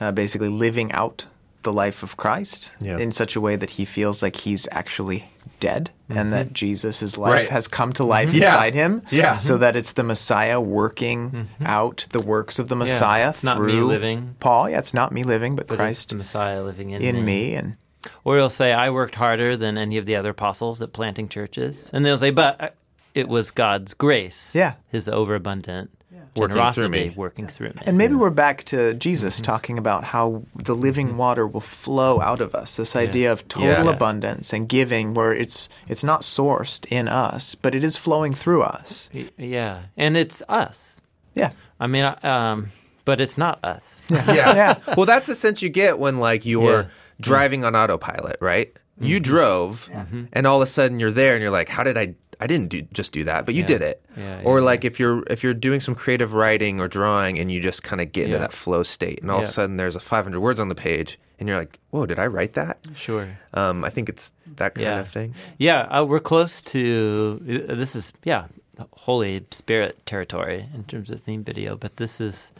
uh, 0.00 0.12
basically 0.12 0.48
living 0.48 0.92
out 0.92 1.26
the 1.62 1.72
life 1.72 2.02
of 2.02 2.16
Christ 2.16 2.70
Yeah. 2.80 2.98
in 2.98 3.12
such 3.12 3.36
a 3.36 3.40
way 3.40 3.56
that 3.56 3.70
he 3.70 3.84
feels 3.84 4.22
like 4.22 4.36
he's 4.36 4.66
actually 4.70 5.30
dead 5.58 5.90
and 6.08 6.32
that 6.32 6.46
mm-hmm. 6.46 6.54
Jesus' 6.54 7.18
life 7.18 7.32
Right. 7.32 7.48
has 7.50 7.68
come 7.68 7.92
to 7.94 8.04
life 8.04 8.30
mm-hmm. 8.30 8.38
Yeah. 8.38 8.46
inside 8.46 8.74
him. 8.74 9.02
Yeah. 9.10 9.36
So 9.36 9.54
mm-hmm. 9.54 9.60
that 9.60 9.76
it's 9.76 9.92
the 9.92 10.02
Messiah 10.02 10.60
working 10.60 11.48
out 11.64 12.06
the 12.12 12.20
works 12.20 12.58
of 12.58 12.68
the 12.68 12.76
Messiah 12.76 13.28
it's 13.28 13.44
not 13.44 13.58
through 13.58 13.74
me 13.74 13.82
living. 13.82 14.36
Paul. 14.40 14.70
Yeah, 14.70 14.78
it's 14.78 14.94
not 14.94 15.12
me 15.12 15.22
living, 15.22 15.54
but, 15.54 15.66
But 15.66 15.76
Christ 15.76 16.08
the 16.08 16.16
Messiah 16.16 16.62
living 16.62 16.90
in, 16.90 17.02
in 17.02 17.24
me. 17.24 17.54
And 17.54 17.76
Or 18.24 18.36
he'll 18.36 18.48
say, 18.48 18.72
I 18.72 18.90
worked 18.90 19.16
harder 19.16 19.56
than 19.56 19.76
any 19.76 19.98
of 19.98 20.06
the 20.06 20.16
other 20.16 20.30
apostles 20.30 20.80
at 20.80 20.92
planting 20.92 21.28
churches. 21.28 21.90
And 21.92 22.04
they'll 22.04 22.16
say, 22.16 22.30
but 22.30 22.60
uh, 22.60 22.68
it 23.14 23.28
was 23.28 23.50
God's 23.50 23.94
grace. 23.94 24.52
Yeah. 24.54 24.74
His 24.88 25.08
overabundant 25.08 25.90
Working 26.36 26.54
generosity 26.56 26.80
through 26.80 26.88
me. 26.90 27.14
working 27.16 27.46
through 27.48 27.70
me. 27.70 27.82
And 27.86 27.98
maybe 27.98 28.14
we're 28.14 28.30
back 28.30 28.62
to 28.64 28.94
Jesus 28.94 29.40
talking 29.40 29.78
about 29.78 30.04
how 30.04 30.44
the 30.54 30.76
living 30.76 31.16
water 31.16 31.44
will 31.44 31.60
flow 31.60 32.20
out 32.20 32.40
of 32.40 32.54
us. 32.54 32.76
This 32.76 32.94
idea 32.94 33.32
of 33.32 33.48
total 33.48 33.84
Yeah. 33.84 33.90
abundance 33.90 34.52
and 34.52 34.68
giving, 34.68 35.12
where 35.14 35.34
it's 35.34 35.68
it's 35.88 36.04
not 36.04 36.20
sourced 36.22 36.86
in 36.88 37.08
us, 37.08 37.56
but 37.56 37.74
it 37.74 37.82
is 37.82 37.96
flowing 37.96 38.32
through 38.32 38.62
us. 38.62 39.10
Yeah. 39.36 39.80
And 39.96 40.16
it's 40.16 40.40
us. 40.48 41.00
Yeah, 41.34 41.50
I 41.80 41.88
mean, 41.88 42.04
uh, 42.04 42.16
um, 42.22 42.66
but 43.04 43.20
it's 43.20 43.36
not 43.36 43.58
us. 43.64 44.02
yeah. 44.10 44.54
Yeah. 44.54 44.74
Well, 44.96 45.06
that's 45.06 45.26
the 45.26 45.34
sense 45.34 45.62
you 45.62 45.68
get 45.68 45.98
when 45.98 46.18
like 46.20 46.46
you're 46.46 46.82
Yeah. 46.82 46.88
driving 47.20 47.64
on 47.64 47.74
autopilot, 47.74 48.36
right? 48.40 48.70
You 49.00 49.18
drove, 49.18 49.88
and 50.32 50.46
all 50.46 50.62
of 50.62 50.62
a 50.62 50.70
sudden 50.70 51.00
you're 51.00 51.10
there, 51.10 51.32
and 51.34 51.42
you're 51.42 51.50
like, 51.50 51.68
"How 51.70 51.82
did 51.82 51.96
I? 51.98 52.14
I 52.40 52.46
didn't 52.46 52.68
do 52.68 52.82
just 52.92 53.12
do 53.12 53.22
that, 53.24 53.46
but 53.46 53.54
you 53.54 53.60
Yeah. 53.60 53.66
did 53.66 53.82
it." 53.82 54.02
Yeah, 54.16 54.40
or 54.44 54.60
like 54.60 54.84
if 54.84 54.98
you're 54.98 55.22
if 55.30 55.44
you're 55.44 55.54
doing 55.54 55.80
some 55.80 55.94
creative 55.94 56.32
writing 56.32 56.80
or 56.80 56.88
drawing, 56.88 57.38
and 57.38 57.52
you 57.52 57.60
just 57.60 57.82
kind 57.82 58.00
of 58.00 58.10
get 58.12 58.26
into 58.26 58.38
that 58.38 58.52
flow 58.52 58.82
state, 58.82 59.20
and 59.22 59.30
all 59.30 59.38
of 59.38 59.44
a 59.44 59.48
sudden 59.48 59.76
there's 59.76 59.96
a 59.96 60.00
500 60.00 60.40
words 60.40 60.58
on 60.58 60.68
the 60.68 60.74
page, 60.74 61.18
and 61.38 61.48
you're 61.48 61.58
like, 61.58 61.78
"Whoa, 61.90 62.06
did 62.06 62.18
I 62.18 62.26
write 62.26 62.54
that?" 62.54 62.78
Sure. 62.96 63.28
Um, 63.54 63.84
I 63.84 63.90
think 63.90 64.08
it's 64.08 64.32
that 64.56 64.74
kind 64.74 65.00
of 65.00 65.08
thing. 65.08 65.34
Yeah, 65.58 65.80
uh, 65.90 66.04
we're 66.04 66.20
close 66.20 66.60
to 66.62 67.66
uh, 67.68 67.74
this 67.74 67.94
is 67.94 68.12
yeah, 68.24 68.46
Holy 68.92 69.44
Spirit 69.50 70.04
territory 70.06 70.66
in 70.74 70.84
terms 70.84 71.10
of 71.10 71.20
theme 71.20 71.44
video, 71.44 71.76
but 71.76 71.96
this 71.96 72.20
is 72.20 72.52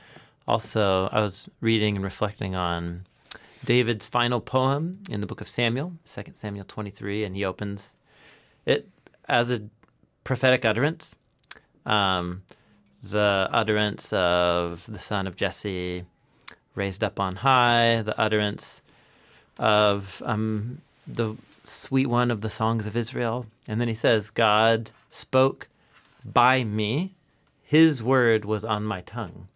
also 0.46 1.08
I 1.12 1.20
was 1.20 1.48
reading 1.60 1.96
and 1.96 2.04
reflecting 2.04 2.54
on 2.54 3.06
David's 3.64 4.06
final 4.06 4.40
poem 4.40 4.98
in 5.10 5.20
the 5.20 5.26
book 5.26 5.40
of 5.40 5.48
Samuel, 5.48 5.92
2 6.12 6.22
Samuel 6.34 6.64
23, 6.66 7.24
and 7.24 7.36
he 7.36 7.44
opens 7.44 7.94
it 8.66 8.88
as 9.30 9.50
a 9.50 9.62
prophetic 10.24 10.64
utterance. 10.64 11.14
Um, 11.86 12.42
the 13.02 13.48
utterance 13.50 14.12
of 14.12 14.84
the 14.86 14.98
son 14.98 15.26
of 15.26 15.36
Jesse 15.36 16.04
raised 16.74 17.02
up 17.02 17.18
on 17.18 17.36
high, 17.36 18.02
the 18.02 18.18
utterance 18.20 18.82
of 19.58 20.22
um, 20.26 20.82
the 21.06 21.36
sweet 21.64 22.06
one 22.06 22.30
of 22.30 22.42
the 22.42 22.50
songs 22.50 22.86
of 22.86 22.96
Israel. 22.96 23.46
And 23.66 23.80
then 23.80 23.88
he 23.88 23.94
says, 23.94 24.30
God 24.30 24.90
spoke 25.08 25.68
by 26.24 26.64
me, 26.64 27.14
his 27.62 28.02
word 28.02 28.44
was 28.44 28.64
on 28.64 28.84
my 28.84 29.00
tongue. 29.00 29.48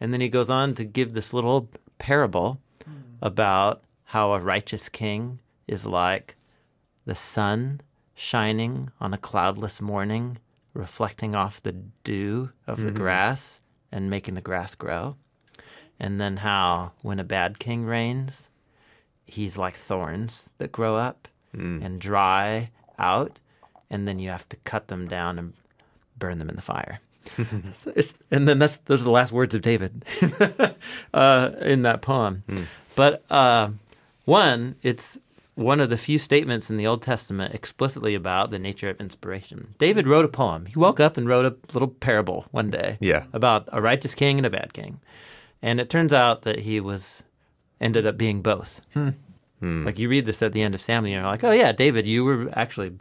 And 0.00 0.12
then 0.12 0.20
he 0.20 0.28
goes 0.28 0.48
on 0.48 0.74
to 0.76 0.84
give 0.84 1.12
this 1.12 1.32
little 1.32 1.68
parable 1.98 2.60
about 3.20 3.82
how 4.04 4.32
a 4.32 4.38
righteous 4.38 4.88
king 4.88 5.40
is 5.66 5.84
like 5.84 6.36
the 7.04 7.16
sun 7.16 7.80
shining 8.18 8.90
on 9.00 9.14
a 9.14 9.18
cloudless 9.18 9.80
morning, 9.80 10.38
reflecting 10.74 11.36
off 11.36 11.62
the 11.62 11.72
dew 12.02 12.50
of 12.66 12.80
the 12.80 12.90
grass 12.90 13.60
and 13.92 14.10
making 14.10 14.34
the 14.34 14.40
grass 14.40 14.74
grow. 14.74 15.16
And 16.00 16.18
then 16.18 16.38
how, 16.38 16.92
when 17.02 17.20
a 17.20 17.24
bad 17.24 17.58
king 17.60 17.84
reigns, 17.84 18.50
he's 19.24 19.56
like 19.56 19.76
thorns 19.76 20.50
that 20.58 20.72
grow 20.72 20.96
up 20.96 21.28
and 21.82 22.00
dry 22.00 22.70
out, 22.98 23.40
and 23.88 24.06
then 24.06 24.18
you 24.18 24.30
have 24.30 24.48
to 24.50 24.56
cut 24.64 24.88
them 24.88 25.06
down 25.08 25.38
and 25.38 25.52
burn 26.18 26.38
them 26.38 26.48
in 26.50 26.56
the 26.56 26.62
fire. 26.62 27.00
So 27.72 27.92
and 28.30 28.48
then 28.48 28.58
that's 28.58 28.78
those 28.78 29.02
are 29.02 29.04
the 29.04 29.10
last 29.10 29.32
words 29.32 29.54
of 29.54 29.62
David 29.62 30.04
uh, 31.14 31.50
in 31.60 31.82
that 31.82 32.00
poem. 32.00 32.42
But 32.96 33.22
uh, 33.30 33.70
one, 34.24 34.76
it's 34.82 35.18
one 35.58 35.80
of 35.80 35.90
the 35.90 35.96
few 35.98 36.18
statements 36.18 36.70
in 36.70 36.76
the 36.76 36.86
Old 36.86 37.02
Testament 37.02 37.52
explicitly 37.54 38.14
about 38.14 38.50
the 38.50 38.58
nature 38.60 38.88
of 38.88 39.00
inspiration. 39.00 39.74
David 39.78 40.06
wrote 40.06 40.24
a 40.24 40.28
poem. 40.28 40.66
He 40.66 40.78
woke 40.78 41.00
up 41.00 41.16
and 41.16 41.26
wrote 41.28 41.44
a 41.46 41.56
little 41.74 41.88
parable 41.88 42.46
one 42.52 42.70
day 42.70 42.96
Yeah. 43.00 43.24
about 43.32 43.68
a 43.72 43.82
righteous 43.82 44.14
king 44.14 44.38
and 44.38 44.46
a 44.46 44.50
bad 44.50 44.72
king. 44.72 45.00
And 45.60 45.80
it 45.80 45.90
turns 45.90 46.12
out 46.12 46.42
that 46.42 46.60
he 46.60 46.78
was 46.78 47.24
ended 47.80 48.06
up 48.06 48.16
being 48.16 48.40
both. 48.42 48.80
Like 49.60 49.98
you 49.98 50.08
read 50.08 50.26
this 50.26 50.40
at 50.42 50.52
the 50.52 50.62
end 50.62 50.76
of 50.76 50.80
Samuel, 50.80 51.12
and 51.16 51.22
you're 51.22 51.30
like, 51.32 51.42
oh 51.42 51.50
yeah, 51.50 51.72
David, 51.72 52.06
you 52.06 52.24
were 52.24 52.48
actually 52.52 52.92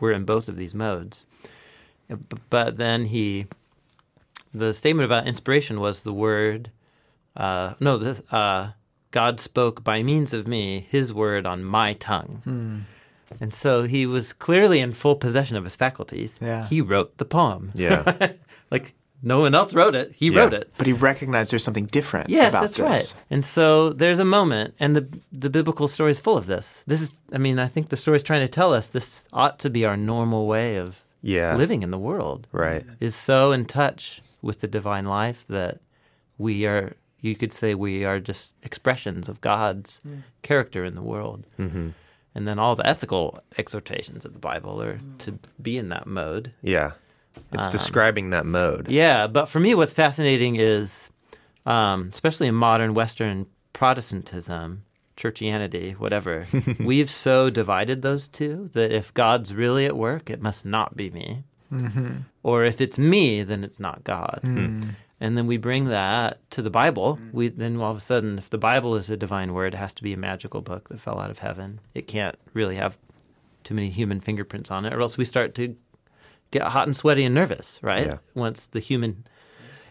were 0.00 0.10
in 0.10 0.24
both 0.24 0.48
of 0.48 0.56
these 0.56 0.74
modes. 0.74 1.24
But 2.50 2.76
then 2.76 3.04
he, 3.04 3.46
the 4.52 4.74
statement 4.74 5.04
about 5.04 5.28
inspiration 5.28 5.78
was 5.78 6.02
the 6.02 6.12
word. 6.12 6.72
Uh, 7.36 7.74
no, 7.78 7.98
this 7.98 8.20
uh, 8.32 8.70
God 9.10 9.40
spoke 9.40 9.82
by 9.84 10.02
means 10.02 10.32
of 10.34 10.46
me 10.46 10.86
His 10.88 11.12
word 11.14 11.46
on 11.46 11.64
my 11.64 11.94
tongue. 11.94 12.40
Hmm. 12.44 12.78
And 13.40 13.52
so 13.52 13.82
he 13.82 14.06
was 14.06 14.32
clearly 14.32 14.78
in 14.80 14.92
full 14.92 15.16
possession 15.16 15.56
of 15.56 15.64
his 15.64 15.74
faculties. 15.74 16.38
Yeah. 16.40 16.68
He 16.68 16.80
wrote 16.80 17.18
the 17.18 17.24
poem. 17.24 17.72
Yeah. 17.74 18.32
like 18.70 18.94
no 19.20 19.40
one 19.40 19.52
else 19.54 19.74
wrote 19.74 19.96
it. 19.96 20.12
He 20.16 20.28
Yeah. 20.30 20.38
wrote 20.40 20.54
it. 20.54 20.70
But 20.78 20.86
he 20.86 20.92
recognized 20.92 21.50
there's 21.50 21.64
something 21.64 21.86
different 21.86 22.30
Yes, 22.30 22.52
about 22.52 22.60
that's 22.62 22.76
this. 22.76 22.84
right. 22.86 23.24
And 23.30 23.44
so 23.44 23.90
there's 23.90 24.20
a 24.20 24.24
moment, 24.24 24.74
and 24.78 24.94
the 24.94 25.08
the 25.32 25.50
biblical 25.50 25.88
story 25.88 26.12
is 26.12 26.20
full 26.20 26.36
of 26.36 26.46
this. 26.46 26.84
This 26.86 27.02
is, 27.02 27.14
I 27.32 27.38
mean, 27.38 27.58
I 27.58 27.66
think 27.66 27.88
the 27.88 27.96
story 27.96 28.16
is 28.16 28.22
trying 28.22 28.42
to 28.46 28.48
tell 28.48 28.72
us 28.72 28.86
this 28.88 29.26
ought 29.32 29.58
to 29.60 29.70
be 29.70 29.84
our 29.84 29.96
normal 29.96 30.46
way 30.46 30.76
of 30.76 31.02
Yeah. 31.22 31.56
living 31.56 31.82
in 31.82 31.90
the 31.90 31.98
world. 31.98 32.46
Right. 32.52 32.84
Is 33.00 33.16
so 33.16 33.50
in 33.50 33.64
touch 33.64 34.22
with 34.40 34.60
the 34.60 34.68
divine 34.68 35.04
life 35.04 35.44
that 35.48 35.80
we 36.38 36.64
are. 36.66 36.94
You 37.20 37.34
could 37.34 37.52
say 37.52 37.74
we 37.74 38.04
are 38.04 38.20
just 38.20 38.54
expressions 38.62 39.28
of 39.28 39.40
God's 39.40 40.00
character 40.42 40.84
in 40.84 40.94
the 40.94 41.02
world. 41.02 41.46
Mm-hmm. 41.58 41.90
And 42.34 42.46
then 42.46 42.58
all 42.58 42.76
the 42.76 42.86
ethical 42.86 43.40
exhortations 43.56 44.24
of 44.26 44.34
the 44.34 44.38
Bible 44.38 44.82
are 44.82 45.00
to 45.20 45.38
be 45.60 45.78
in 45.78 45.88
that 45.88 46.06
mode. 46.06 46.52
Yeah. 46.62 46.92
It's 47.52 47.68
describing 47.68 48.30
that 48.30 48.46
mode. 48.46 48.88
Yeah, 48.88 49.26
but 49.26 49.46
for 49.46 49.60
me, 49.60 49.74
what's 49.74 49.92
fascinating 49.92 50.56
is, 50.56 51.10
um, 51.64 52.08
especially 52.12 52.46
in 52.46 52.54
modern 52.54 52.94
Western 52.94 53.46
Protestantism, 53.72 54.84
churchianity, 55.16 55.94
whatever, 55.94 56.46
we've 56.80 57.10
so 57.10 57.50
divided 57.50 58.02
those 58.02 58.28
two 58.28 58.70
that 58.72 58.92
if 58.92 59.12
God's 59.14 59.54
really 59.54 59.86
at 59.86 59.96
work, 59.96 60.30
it 60.30 60.40
must 60.42 60.64
not 60.64 60.96
be 60.96 61.10
me. 61.10 61.44
Or 62.42 62.64
if 62.64 62.80
it's 62.80 62.98
me, 62.98 63.42
then 63.42 63.64
it's 63.64 63.80
not 63.80 64.04
God. 64.04 64.40
And 65.20 65.36
then 65.36 65.46
we 65.46 65.56
bring 65.56 65.84
that 65.84 66.38
to 66.50 66.62
the 66.62 66.70
Bible. 66.70 67.18
We 67.32 67.48
then 67.48 67.80
all 67.80 67.90
of 67.90 67.96
a 67.96 68.00
sudden, 68.00 68.38
if 68.38 68.50
the 68.50 68.58
Bible 68.58 68.94
is 68.96 69.08
a 69.08 69.16
divine 69.16 69.54
word, 69.54 69.74
it 69.74 69.78
has 69.78 69.94
to 69.94 70.02
be 70.02 70.12
a 70.12 70.18
magical 70.18 70.60
book 70.60 70.88
that 70.90 71.00
fell 71.00 71.18
out 71.18 71.30
of 71.30 71.38
heaven. 71.38 71.80
It 71.94 72.06
can't 72.06 72.36
really 72.52 72.76
have 72.76 72.98
too 73.64 73.74
many 73.74 73.88
human 73.90 74.20
fingerprints 74.20 74.70
on 74.70 74.84
it, 74.84 74.92
or 74.92 75.00
else 75.00 75.16
we 75.16 75.24
start 75.24 75.54
to 75.56 75.74
get 76.50 76.62
hot 76.62 76.86
and 76.86 76.96
sweaty 76.96 77.24
and 77.24 77.34
nervous, 77.34 77.78
right? 77.82 78.06
Yeah. 78.06 78.18
Once 78.34 78.66
the 78.66 78.80
human 78.80 79.26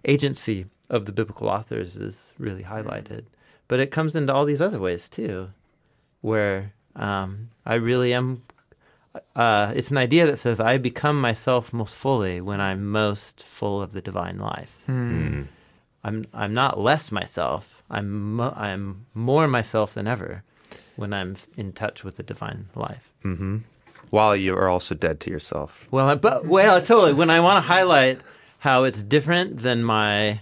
agency 0.06 0.68
of 0.90 1.06
the 1.06 1.12
biblical 1.12 1.50
authors 1.50 1.96
is 1.96 2.34
really 2.38 2.64
highlighted. 2.64 3.26
But 3.68 3.80
it 3.80 3.92
comes 3.92 4.16
into 4.16 4.34
all 4.34 4.46
these 4.46 4.62
other 4.62 4.80
ways 4.80 5.10
too, 5.10 5.50
where 6.22 6.74
um, 6.96 7.50
I 7.66 7.76
really 7.76 8.14
am. 8.14 8.44
Uh, 9.36 9.72
it's 9.76 9.92
an 9.92 9.98
idea 9.98 10.26
that 10.26 10.38
says 10.38 10.60
I 10.60 10.78
become 10.78 11.20
myself 11.22 11.72
most 11.74 11.96
fully 11.96 12.42
when 12.42 12.60
I'm 12.60 12.90
most 12.92 13.44
full 13.44 13.82
of 13.82 13.92
the 13.94 14.02
divine 14.02 14.38
life. 14.40 14.84
I'm 14.88 15.48
I'm 16.34 16.54
not 16.54 16.80
less 16.80 17.12
myself. 17.12 17.82
I'm 17.90 18.36
mo- 18.36 18.54
I'm 18.56 19.06
more 19.14 19.48
myself 19.48 19.94
than 19.94 20.08
ever 20.08 20.44
when 20.98 21.14
I'm 21.14 21.36
in 21.58 21.72
touch 21.74 22.04
with 22.04 22.18
the 22.18 22.24
divine 22.24 22.68
life. 22.76 23.14
While 24.12 24.36
you 24.36 24.56
are 24.56 24.68
also 24.70 24.94
dead 24.96 25.20
to 25.22 25.32
yourself. 25.32 25.88
Well, 25.92 26.10
I- 26.10 26.16
but 26.16 26.46
well, 26.46 26.82
totally. 26.82 27.14
When 27.14 27.30
I 27.30 27.40
want 27.40 27.58
to 27.64 27.68
highlight 27.68 28.22
how 28.60 28.84
it's 28.84 29.02
different 29.04 29.58
than 29.58 29.84
my 29.84 30.42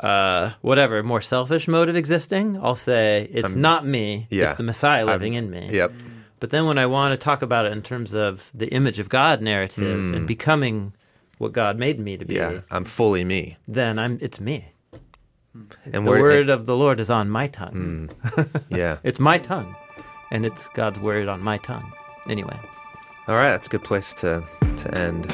uh, 0.00 0.50
whatever 0.60 1.02
more 1.02 1.22
selfish 1.22 1.68
mode 1.68 1.88
of 1.88 1.96
existing, 1.96 2.58
I'll 2.62 2.74
say 2.74 3.28
it's 3.32 3.54
not 3.56 3.86
me. 3.86 4.26
yeah. 4.30 4.44
It's 4.46 4.56
the 4.56 4.62
Messiah 4.62 5.06
living 5.06 5.34
in 5.34 5.50
me. 5.50 5.68
Yep. 5.70 5.92
But 6.40 6.50
then 6.50 6.66
when 6.66 6.78
I 6.78 6.86
want 6.86 7.12
to 7.12 7.16
talk 7.16 7.42
about 7.42 7.66
it 7.66 7.72
in 7.72 7.82
terms 7.82 8.12
of 8.14 8.50
the 8.54 8.68
image 8.68 8.98
of 8.98 9.08
God 9.08 9.40
narrative 9.40 10.14
and 10.14 10.24
mm. 10.24 10.26
becoming 10.26 10.92
what 11.38 11.52
God 11.52 11.78
made 11.78 11.98
me 11.98 12.16
to 12.16 12.24
be, 12.24 12.34
Yeah. 12.34 12.60
I'm 12.70 12.84
fully 12.84 13.24
me. 13.24 13.56
then 13.66 13.98
I'm 13.98 14.18
it's 14.20 14.40
me. 14.40 14.66
And 15.92 16.06
The 16.06 16.10
word 16.10 16.50
of 16.50 16.66
the 16.66 16.76
Lord 16.76 17.00
is 17.00 17.08
on 17.08 17.30
my 17.30 17.46
tongue. 17.46 18.10
Mm. 18.22 18.62
yeah. 18.68 18.98
It's 19.02 19.18
my 19.18 19.38
tongue, 19.38 19.74
and 20.30 20.44
it's 20.44 20.68
God's 20.68 21.00
word 21.00 21.28
on 21.28 21.40
my 21.40 21.56
tongue. 21.58 21.90
Anyway. 22.28 22.58
All 23.28 23.36
right, 23.36 23.50
that's 23.50 23.66
a 23.66 23.70
good 23.70 23.84
place 23.84 24.12
to, 24.14 24.44
to 24.76 24.98
end. 24.98 25.26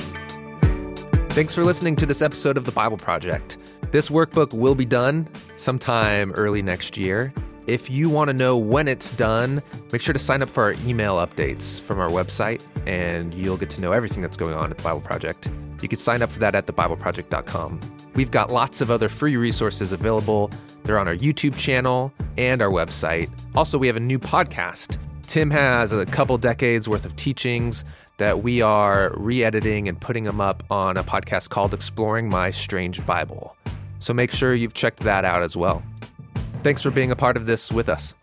Thanks 1.33 1.55
for 1.55 1.65
listening 1.65 1.97
to 1.97 2.07
this 2.07 2.23
episode 2.23 2.57
of 2.57 2.67
the 2.67 2.73
Bible 2.73 2.97
Project. 2.97 3.59
This 3.91 4.09
workbook 4.09 4.55
will 4.55 4.75
be 4.75 4.85
done 4.85 5.29
sometime 5.57 6.33
early 6.33 6.63
next 6.63 6.97
year. 6.97 7.35
If 7.67 7.89
you 7.89 8.11
want 8.11 8.29
to 8.29 8.35
know 8.35 8.57
when 8.59 8.89
it's 8.89 9.11
done, 9.13 9.63
make 9.93 10.03
sure 10.03 10.13
to 10.13 10.19
sign 10.19 10.43
up 10.43 10.49
for 10.49 10.65
our 10.65 10.73
email 10.85 11.17
updates 11.17 11.81
from 11.81 12.01
our 12.01 12.09
website, 12.09 12.61
and 12.87 13.33
you'll 13.33 13.57
get 13.57 13.71
to 13.71 13.81
know 13.81 13.93
everything 13.93 14.21
that's 14.21 14.37
going 14.37 14.55
on 14.55 14.71
at 14.71 14.79
the 14.79 14.83
Bible 14.83 15.01
Project. 15.01 15.49
You 15.81 15.89
can 15.89 15.99
sign 15.99 16.23
up 16.23 16.31
for 16.31 16.41
that 16.41 16.57
at 16.57 16.67
thebibleproject.com. 16.67 17.81
We've 18.15 18.31
got 18.31 18.51
lots 18.51 18.81
of 18.81 18.91
other 18.91 19.09
free 19.09 19.37
resources 19.37 19.93
available. 19.93 20.51
They're 20.83 20.99
on 20.99 21.07
our 21.07 21.15
YouTube 21.15 21.57
channel 21.57 22.13
and 22.37 22.61
our 22.61 22.71
website. 22.71 23.31
Also, 23.55 23.79
we 23.79 23.87
have 23.87 23.97
a 23.97 24.01
new 24.01 24.19
podcast. 24.19 24.99
Tim 25.27 25.51
has 25.51 25.93
a 25.93 26.05
couple 26.05 26.37
decades 26.39 26.89
worth 26.89 27.05
of 27.05 27.15
teachings 27.15 27.85
that 28.17 28.43
we 28.43 28.61
are 28.61 29.13
re 29.17 29.45
editing 29.45 29.89
and 29.89 30.01
putting 30.01 30.25
them 30.25 30.41
up 30.41 30.63
on 30.71 30.97
a 30.97 31.05
podcast 31.05 31.49
called 31.51 31.73
Exploring 31.73 32.29
My 32.29 32.51
Strange 32.51 33.05
Bible. 33.07 33.57
So 34.01 34.13
make 34.13 34.33
sure 34.33 34.55
you've 34.55 34.75
checked 34.75 35.01
that 35.01 35.25
out 35.25 35.43
as 35.43 35.57
well. 35.57 35.83
Thanks 36.63 36.81
for 36.81 36.93
being 36.93 37.11
a 37.11 37.17
part 37.17 37.37
of 37.37 37.45
this 37.45 37.73
with 37.73 37.89
us. 37.89 38.15